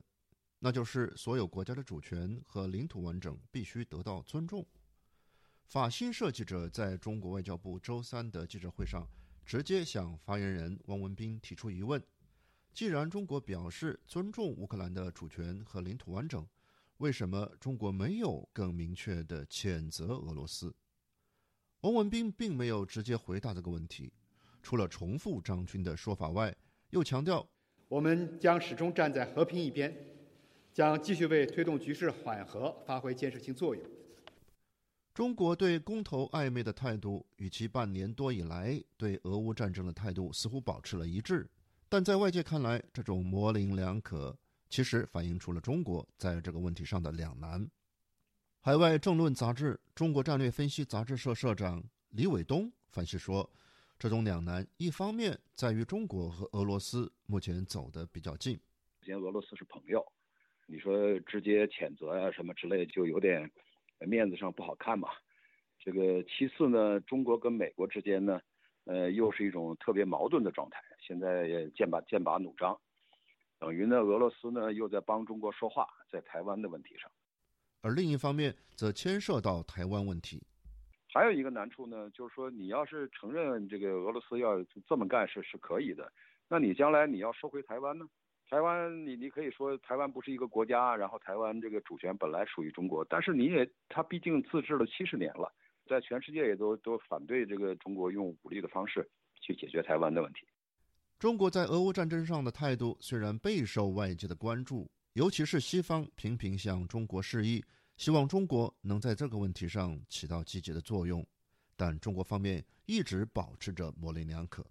[0.60, 4.66] 那就是所有国家的主权和领土完整必须得到尊重。
[5.66, 9.06] 法新社记者在中国外交部周三的记者会上
[9.46, 12.02] 直接向发言人汪文斌提出疑问：
[12.74, 16.48] 既然中国表示尊重乌克兰的主权和领土完整，
[16.98, 20.74] 为什么中国没有更明确的谴责俄罗斯？
[21.84, 24.12] 汪文斌并没有直接回答这个问题，
[24.62, 26.56] 除了重复张军的说法外，
[26.92, 27.46] 又强调：
[27.90, 29.94] 我们将始终站在和平一边。
[30.74, 33.84] 将继续为推动局势缓和发挥建设性作用。
[35.14, 41.48] 中国对公投暧昧的态度，与其半年多以来对俄乌战争的态度似乎保持了一致，
[41.88, 44.36] 但在外界看来，这种模棱两可，
[44.68, 47.70] 其实反映出了中国在这个问题上的两难。
[48.66, 53.50] 海外政论杂志《中国战略分析》杂志社社长李伟东分析说，
[54.00, 58.58] 这种两难，一方面在于中国和俄罗斯目前走得比较近，
[59.02, 60.02] 现俄罗斯是朋友。
[60.66, 63.52] 你说直接谴责呀什么之类，就有点
[64.00, 65.10] 面子上不好看嘛。
[65.78, 68.40] 这个其次呢，中国跟美国之间呢，
[68.86, 72.80] 呃，又是一种特别矛盾的状态，现在剑拔剑拔弩张，
[73.60, 77.12] 等于呢，俄罗斯呢又在帮中国说话，在台湾的问题上。
[77.84, 80.42] 而另一方面，则牵涉到台湾问题。
[81.14, 86.12] 还有一个难处呢，就是说你要是承认这个俄罗斯要这么干是是可以的，
[86.48, 88.06] 那你将来你要收回台湾呢？
[88.50, 95.52] 台湾，你你可以说台湾不是一个国家，然后台湾这个主权本来属于中国，但是你也，它毕竟自治了七十年了，
[95.88, 99.10] 在全世界也都都反对这个中国用武力的方式
[99.42, 100.48] 去解决台湾的问题。
[101.20, 107.64] 中国在俄乌战争上的态度虽然备受外界的关注，尤其是西方频频向中国示意，
[107.98, 111.26] 希望中国能在这个问题上起到积极的作用，
[111.76, 114.66] 但中国方面一直保持着模棱两可。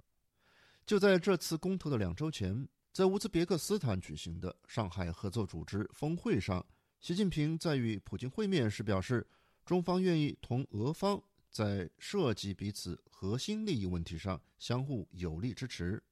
[0.84, 2.68] 就在这次公投的两周前。
[2.92, 6.62] 在乌兹别克斯坦举行的上海合作组织峰会上，
[7.00, 9.26] 习近平在与普京会面时表示，
[9.64, 11.18] 中方愿意同俄方
[11.48, 16.02] 在涉及彼此核心利益问题上相互有力支持，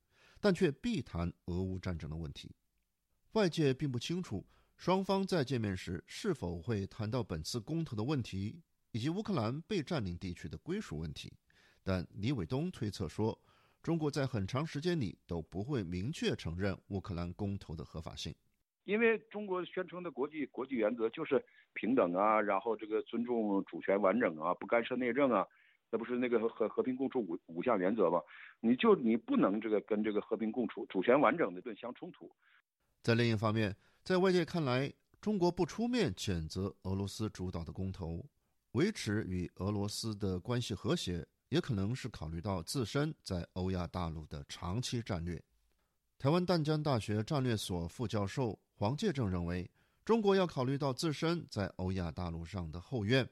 [0.41, 2.51] 但却避谈俄乌战争的问题。
[3.33, 4.45] 外界并不清楚
[4.77, 8.61] 双方在见面时是否会谈到本次公投的问题
[8.91, 11.33] 以及乌克兰被占领地区的归属问题，
[11.85, 13.39] 但李伟东推测说。
[13.83, 18.35] 中国在很长时间里都不会明确承认乌克兰公投的合法性，
[18.85, 25.47] 因为中国宣称的国际国际原则就是平等啊，然后这个尊重主权完整啊，不干涉内政啊，
[25.91, 28.21] 那不是那个和和平共处五五项原则吗？
[28.61, 32.31] 你就你不能这个跟这个和平共处、主权完整的论相冲突。
[33.03, 38.25] 在另一方面，在外界看来，中国不出面谴责俄罗斯主导的公投，
[38.73, 41.27] 维持与俄罗斯的关系和谐。
[41.51, 45.43] 也可能是考虑到自身在欧亚大陆的长期战略。
[46.17, 49.69] 台湾淡江大学战略所副教授黄介正认为，
[50.05, 53.29] 中国要考虑到自身在欧亚大陆上的后院。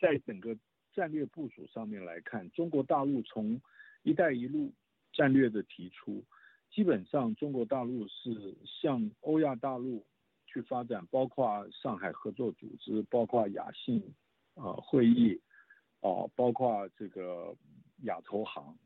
[0.00, 0.56] 在整个
[0.94, 3.60] 战略部署上面来看，中国大陆从
[4.04, 4.72] “一带一路”
[5.12, 6.24] 战略的提出，
[6.74, 10.04] 基本上中国大陆是向欧亚大陆
[10.44, 14.02] 去发展，包括上海合作组织，包括亚信
[14.54, 15.40] 啊会议，
[16.00, 17.56] 哦，包括这个
[18.02, 18.76] 亚投行。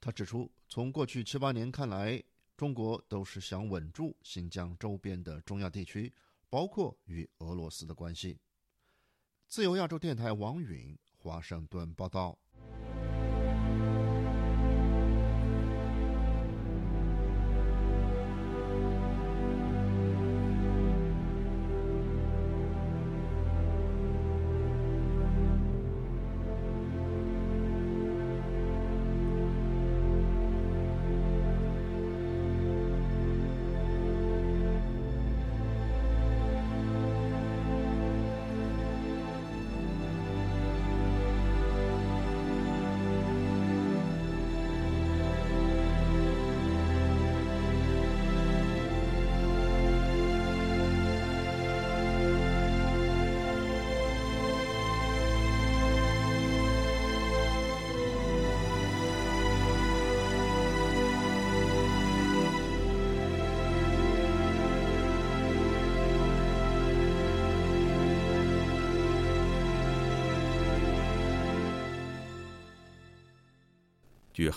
[0.00, 2.20] 他指出，从过去七八年看来，
[2.56, 6.12] 中国都是想稳住新疆周边的中亚地区，
[6.50, 8.36] 包括与俄罗斯的关系。
[9.46, 12.36] 自由亚洲电台王允华盛顿报道。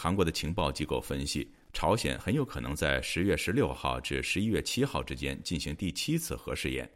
[0.05, 6.87] 韩国的情报机构分析，朝鲜很有可能在十月十六号至十一月七号之间进行第七次核试验。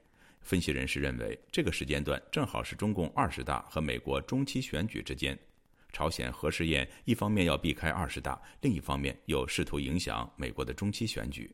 [0.41, 5.35] 分析人士认为，这个时间段正好是中共二十大和美国中期选举之间。
[5.91, 11.51] 朝鲜核试验一方面要避开二十大，另一方面又试图影响美国的中期选举。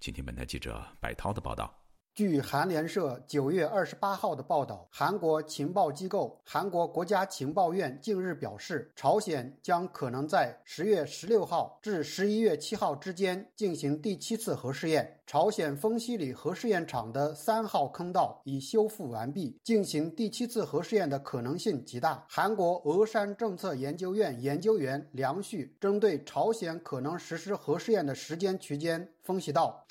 [0.00, 1.85] 请听本台记者白涛的报道。
[2.16, 15.12] 据韩联社九月二十八号的报道，韩国情报机构韩国国家情报院近日表示，朝鲜将可能在十月十六号至十一月七号之间进行第七次核试验。
[15.26, 22.24] 朝鲜丰西里核试验场的三号坑道已修复完毕，进行第七次核试验的可能性极大。
[22.30, 29.84] 韩国峨山政策研究院研究员梁旭针对朝鲜可能实施核试验的时间区间分析道：“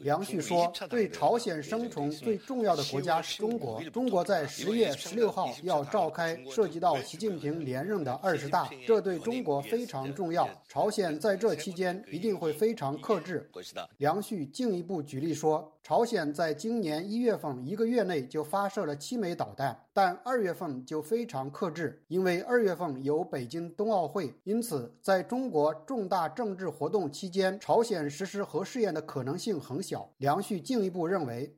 [0.00, 3.82] 梁旭说，对朝鲜生存最重要的国家是中国。
[3.90, 13.50] 中国在十月十六号要召开涉及到习近平连任的二十大，这对中国非常重。”重要，朝鲜在这期间一定会非常克制。
[13.98, 30.08] 梁旭进一步举例说，朝鲜在今年一月份一个月内就发射了七枚导弹，但二月份就非常克制，因为二月份有北京冬奥会，因此在中国重大政治活动期间，朝鲜实施核试验的可能性很小。
[30.18, 31.54] 梁旭进一步认为，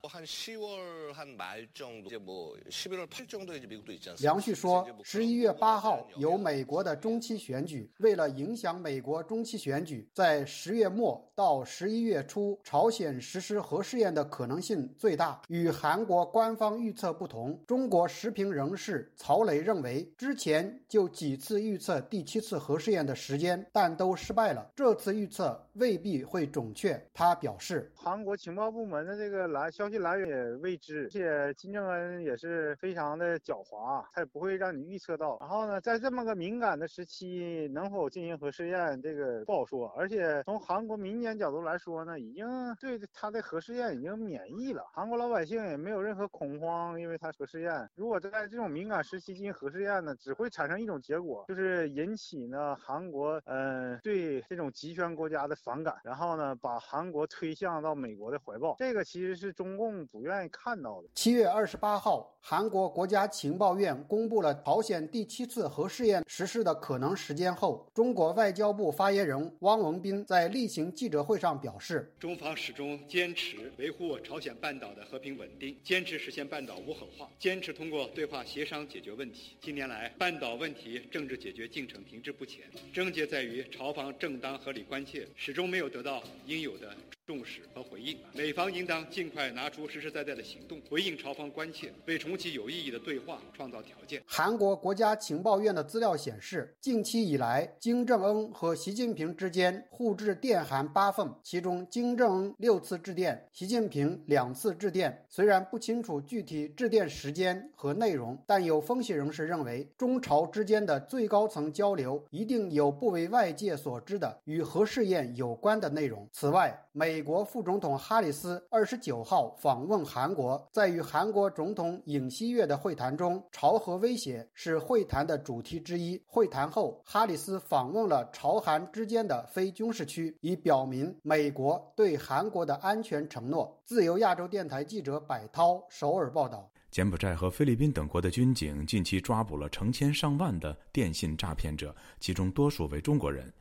[4.20, 15.40] 梁旭说，十一月八号有美国的中期选举，为了影响美国中期选举，在十月末到十一月初，朝鲜实施核试验的可能性最大。
[15.48, 24.66] 与韩国官方预测不同，中国时评人士曹磊认为，之前就几次预测第七次核试验的时间，但都失败了。
[24.74, 27.02] 这次预测未必会准确。
[27.12, 35.38] 他表示，韩国情报部门的这个来消息来源也未知，而且金正恩也是非常的狡猾，他也不会让你预测到。
[35.40, 38.34] 然后呢，在这么个敏感的时期，能否进行？
[38.34, 42.46] 核试验这个不好说，而且从韩国民间角度来说呢，已经
[42.80, 47.88] 对他的核试验已经免疫了，韩国老百姓也没有任何恐慌，因为他核试验。
[47.94, 58.76] 如果在这种敏感时期进行核试验呢，只会产生一种结果，就是引起呢韩国嗯对这种集权国家的反感，然后呢把韩国推向到美国的怀抱。
[58.78, 61.08] 这个其实是中共不愿意看到的。
[61.14, 68.34] 七月二十八号，韩国国家情报院公布了朝鲜第七次核试验实施的可能时间后，中国。
[68.34, 79.56] 外交部发言人汪文斌在例行记者会上表示：“中方始终坚持维护朝鲜半岛的和平稳定，坚持实现半岛无核化，坚持通过对话协商解决问题。
[79.60, 86.94] 近年来，半岛问题政治解决进程停滞不前，症结在于朝方正当合理关切始终没有得到应有的。”
[87.26, 94.22] 重视和回应，美方应当尽快拿出实实在在的行动，回应朝方关切，为重启有意义的对话创造条件。
[94.26, 105.24] 韩国国家情报院的资料显示，近期以来，金正恩和习近平之间互致电函八份，其中金正恩六次致电，习近平两次致电。
[105.30, 116.28] 虽然不清楚具体致电时间和内容，但有分析人士认为，中朝之间的最高层交流一定有不为外界所知的与核试验有关的内容。
[116.30, 117.13] 此外，美。
[117.14, 126.20] 美国副总统哈里斯二十九号访问韩国，在与韩国总统尹锡悦的会谈中，朝核威胁是会谈的主题之一。
[126.26, 133.80] 会谈后，哈里斯访问了朝韩之间的非军事区，以表明美国对韩国的安全承诺。
[133.84, 136.68] 自由亚洲电台记者柏涛首尔报道。
[136.90, 143.52] 柬埔寨和菲律宾等国的军警近期抓捕了成千上万的电信诈骗者，其中多数为中国人。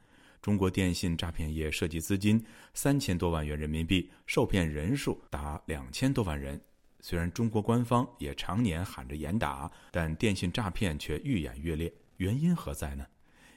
[0.43, 6.59] 中国电信诈骗业涉及资金三千多万元人民币，受骗人数达两千多万人。
[6.99, 13.07] 虽然中国官方也常年喊着严打，但电信诈骗却愈演愈烈，原因何在呢？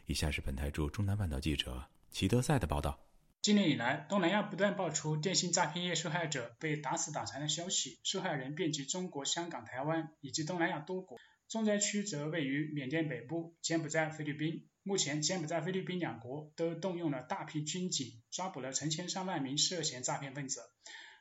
[0.05, 2.97] 以下是本台驻中南半岛记者齐德赛的报道。
[3.43, 11.19] 今年以来，东南亚不断爆出电信诈骗业受害者被打死打残的消息，受害人遍及中国香港、台湾以及东南亚多国，
[11.49, 14.69] 重灾区则位于缅甸北部、柬埔寨、菲律宾。
[14.89, 20.61] 目前，柬埔寨、菲律宾两国都动用了大批军警，抓捕了成千上万名涉嫌诈骗分子。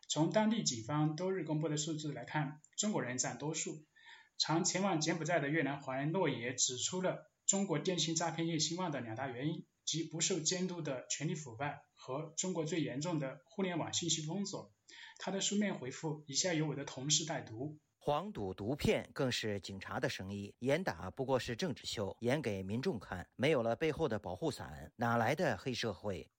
[0.07, 3.83] 从当地警方多日公布的数字来看，中国人占多数。
[4.37, 11.81] 常前往柬埔寨的越南华人诺也指出了中国电信诈骗业兴旺的两大原因，即不受监督的权力腐败。
[11.95, 14.71] 和中国最严重的互联网信息封锁。
[15.17, 23.27] 他的书面回复以下由我的同事代读：黄赌毒骗更是警察的生意，严打不过是政治秀，演给民众看。
[23.35, 26.29] 没有了背后的保护伞，哪来的黑社会？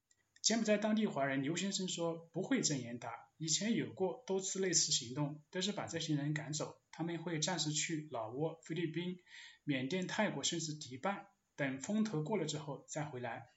[0.43, 6.77] 柬埔寨当地华人刘先生说：“不会真严打，以前有过多次类似行动，都是把这些人赶走。
[6.93, 9.19] 他们会暂时去老挝、菲律宾、
[9.65, 13.49] 缅甸、泰国，甚至迪拜，等风头过了之后再回来。”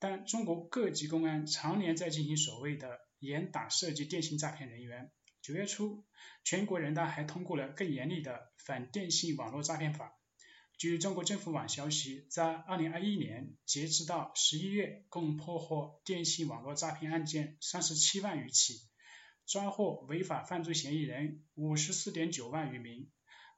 [0.00, 5.12] 但中国各级公安常年在进行所谓的严打涉及电信诈骗人员。
[5.46, 6.04] 九月初，
[6.42, 10.18] 全国人大还通过了更严厉的反电信网络诈骗法。
[10.76, 18.80] 据中国政府网消息，在二零二一年截止到十一月，共破获电信网络诈骗案件三十七万余起，
[19.46, 23.08] 抓获违法犯罪嫌疑人五十四点九万余名。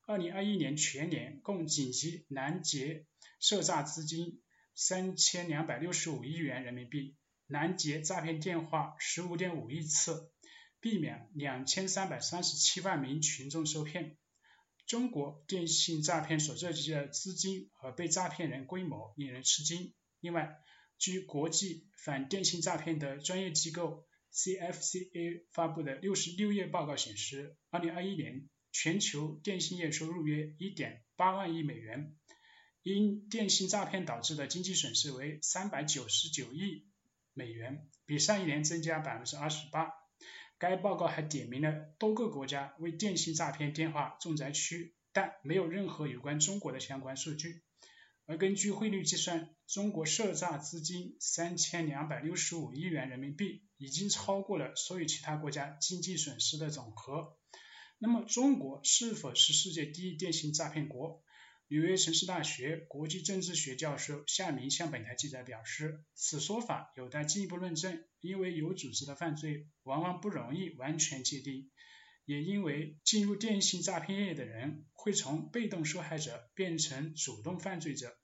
[0.05, 3.07] 二零二一年全年共紧急拦截
[3.41, 4.43] 涉诈资金。
[4.75, 7.17] 三千两百六十五亿元人民币，
[7.47, 10.31] 拦截诈骗电话十五点五亿次，
[10.81, 14.17] 避免两千三百三十七万名群众受骗。
[14.87, 19.93] 中国电信诈骗所涉及的资金和被诈骗人规模令人吃惊。
[20.21, 20.57] 另外，
[20.97, 32.15] 据国际反电信诈骗的专业机构 CFCA 发布的六十六页报告显示，二零二一年全球电信业收入约一点八万亿美元。
[32.83, 36.87] 因电信诈骗导致的经济损失为三百九十九亿
[37.35, 39.98] 美元，比上一年增加百分之二十八。
[40.59, 47.63] 该报告还点名了多个国家为电信诈骗电话重灾区，但没有任何有关中国的相关数据。
[48.27, 57.39] 而根据汇率计算，中国涉诈资金三千两百六十五亿元人民币，已经超过了所有其他国家经济损失的总和。
[57.99, 61.23] 那么，中国是否是世界第一电信诈骗国？
[61.71, 71.71] 纽约城市大学国际政治学教授夏明向本台记者表示，此说法有待进一步论证，因为有组织的犯罪往往不容易完全界定，
[72.25, 78.17] 也因为进入电信诈骗业的人会从被动受害者变成主动犯罪者。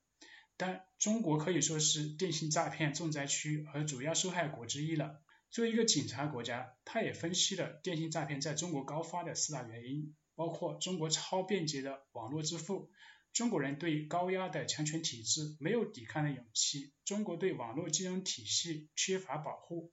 [0.56, 5.20] 但中国可以说是电信诈骗重灾区和主要受害国之一了。
[5.50, 12.90] 作为一个警察国家，他也分析了电信诈骗在中国高发的四大原因，包括中国超便捷的网络支付。
[13.34, 19.92] 中国人对高压的强权体制没有抵抗的勇气，中国对网络金融体系缺乏保护，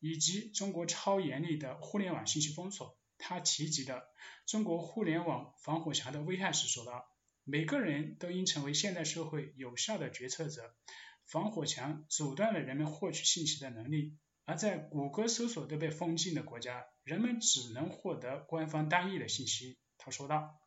[0.00, 2.98] 以及中国超严厉的互联网信息封锁。
[3.18, 4.02] 他提及的
[4.46, 7.04] 中国互联网防火墙的危害时说道
[7.46, 10.74] ：“每个人都应成为现代社会有效的决策者。
[11.24, 20.58] 防火墙阻断了人们获取信息的能力，而在谷歌搜索都被封禁的国家，人们只能获得官方单一的信息。”他说道。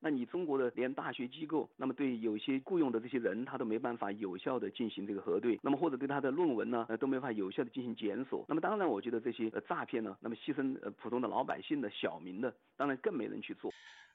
[0.00, 8.44] 那你中国的连大学机构，那么对有些雇佣的这些人，他都没办法有效的进行这个核对，那么或者对他的论文呢，呃都没法有效的进行检索。
[8.48, 13.72] 那么当然，我觉得这些呃诈骗呢，那么牺牲呃普通的老百姓的小民的，当然更没人去做。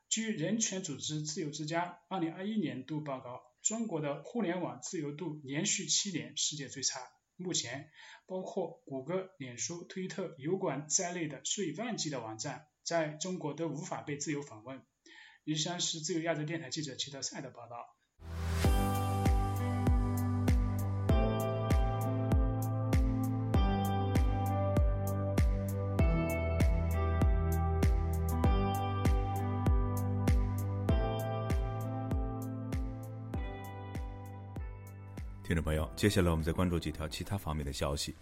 [0.10, 7.00] 据人权组织自由之家二零二一年度报告，中国的互联网自由度连续七年世界最差。
[7.36, 7.92] 目前，
[8.26, 14.82] 包括谷歌、脸书、推特、油管在内的数以万计的网站，在中国都无法被自由访问。
[15.50, 17.96] 以上是自由亚洲电台记者齐德赛的报道。
[35.46, 38.14] 听众朋友，接下来我们再关注几条其他方面的消息。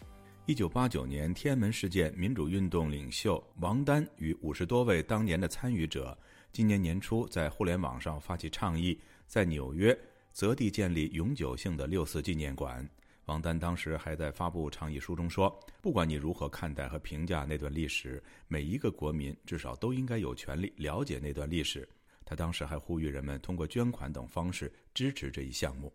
[0.46, 6.16] 一九八九年天安门事件民主运动领袖王丹与五十多位当年的参与者，
[6.56, 8.98] 今年年初在互联网上发起倡议，
[9.28, 9.94] 在纽约
[10.32, 12.90] 择地建立永久性的六四纪念馆。
[13.26, 15.54] 王丹当时还在发布倡议书中说
[15.84, 21.86] ：“不管你如何看待和评价那段历史，每一个国民至少都应该有权利了解那段历史。”
[22.24, 25.94] 他当时还呼吁人们通过捐款等方式支持这一项目。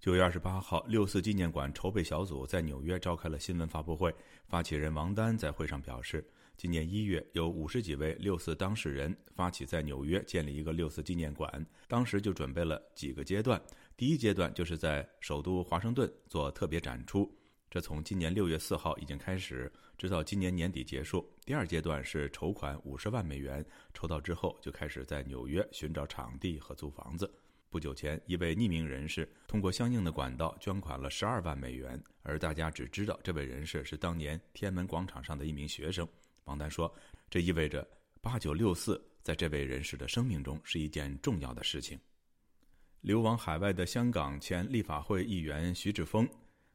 [0.00, 4.14] 九月二十八号，六四纪念馆筹备小组在纽约召开了新闻发布会。
[4.46, 13.60] 发起人王丹在会上表示，今年一月有五十几位六四当事人发起在纽约建立一个六四纪念馆，当时就准备了几个阶段。
[13.94, 17.30] 第一阶段就是在首都华盛顿做特别展出，
[17.70, 21.30] 这从今年六月四号已经开始，直到今年年底结束。
[21.44, 27.30] 第二阶段是筹款五十万美元，筹到之后就开始在纽约寻找场地和租房子。
[27.68, 36.08] 不久前，一位匿名人士通过相应的管道捐款了十二万美元，而大家只知道这位人士是当年天安门广场上的一名学生。
[36.46, 36.92] 王丹说
[37.30, 37.86] ：“这意味着
[38.20, 41.98] 八九六四在这位人士的生命中是一件重要的事情。”
[43.02, 46.28] 流亡海外的香港前立法会议员徐志峰，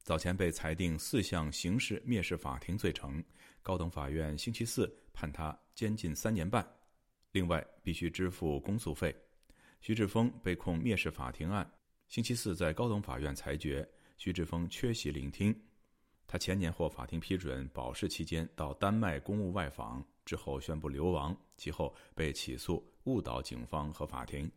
[0.03, 3.21] 早前被裁定四项刑事蔑视法庭罪成，
[3.61, 6.65] 高等法院星期四判他监禁三年半，
[7.31, 9.13] 另外必须支付公诉费。
[9.81, 11.69] 徐志峰被控蔑视法庭案，
[12.07, 15.53] 星期四在高等法院裁决，徐志峰缺席聆听。
[16.31, 24.49] 他前年获法庭批准保释期间到丹麦公务外访，之后宣布流亡，其后被起诉误导警方和法庭。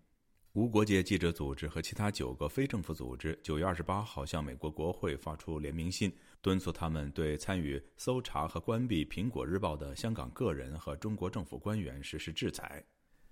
[0.52, 12.80] 无国界记者组织和其他九个非政府组织九月二十八号向美国国会发出联名信，敦促他们对参与搜查和关闭《苹果日报》的香港个人和中国政府官员实施制裁。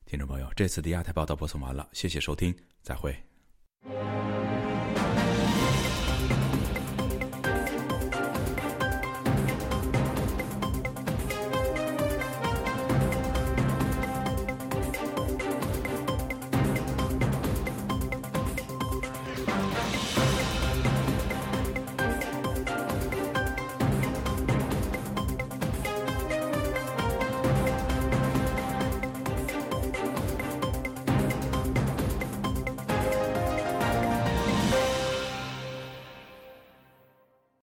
[0.04, 3.16] 听众朋友，这次的亚太报道播送完了，谢谢收听，再会。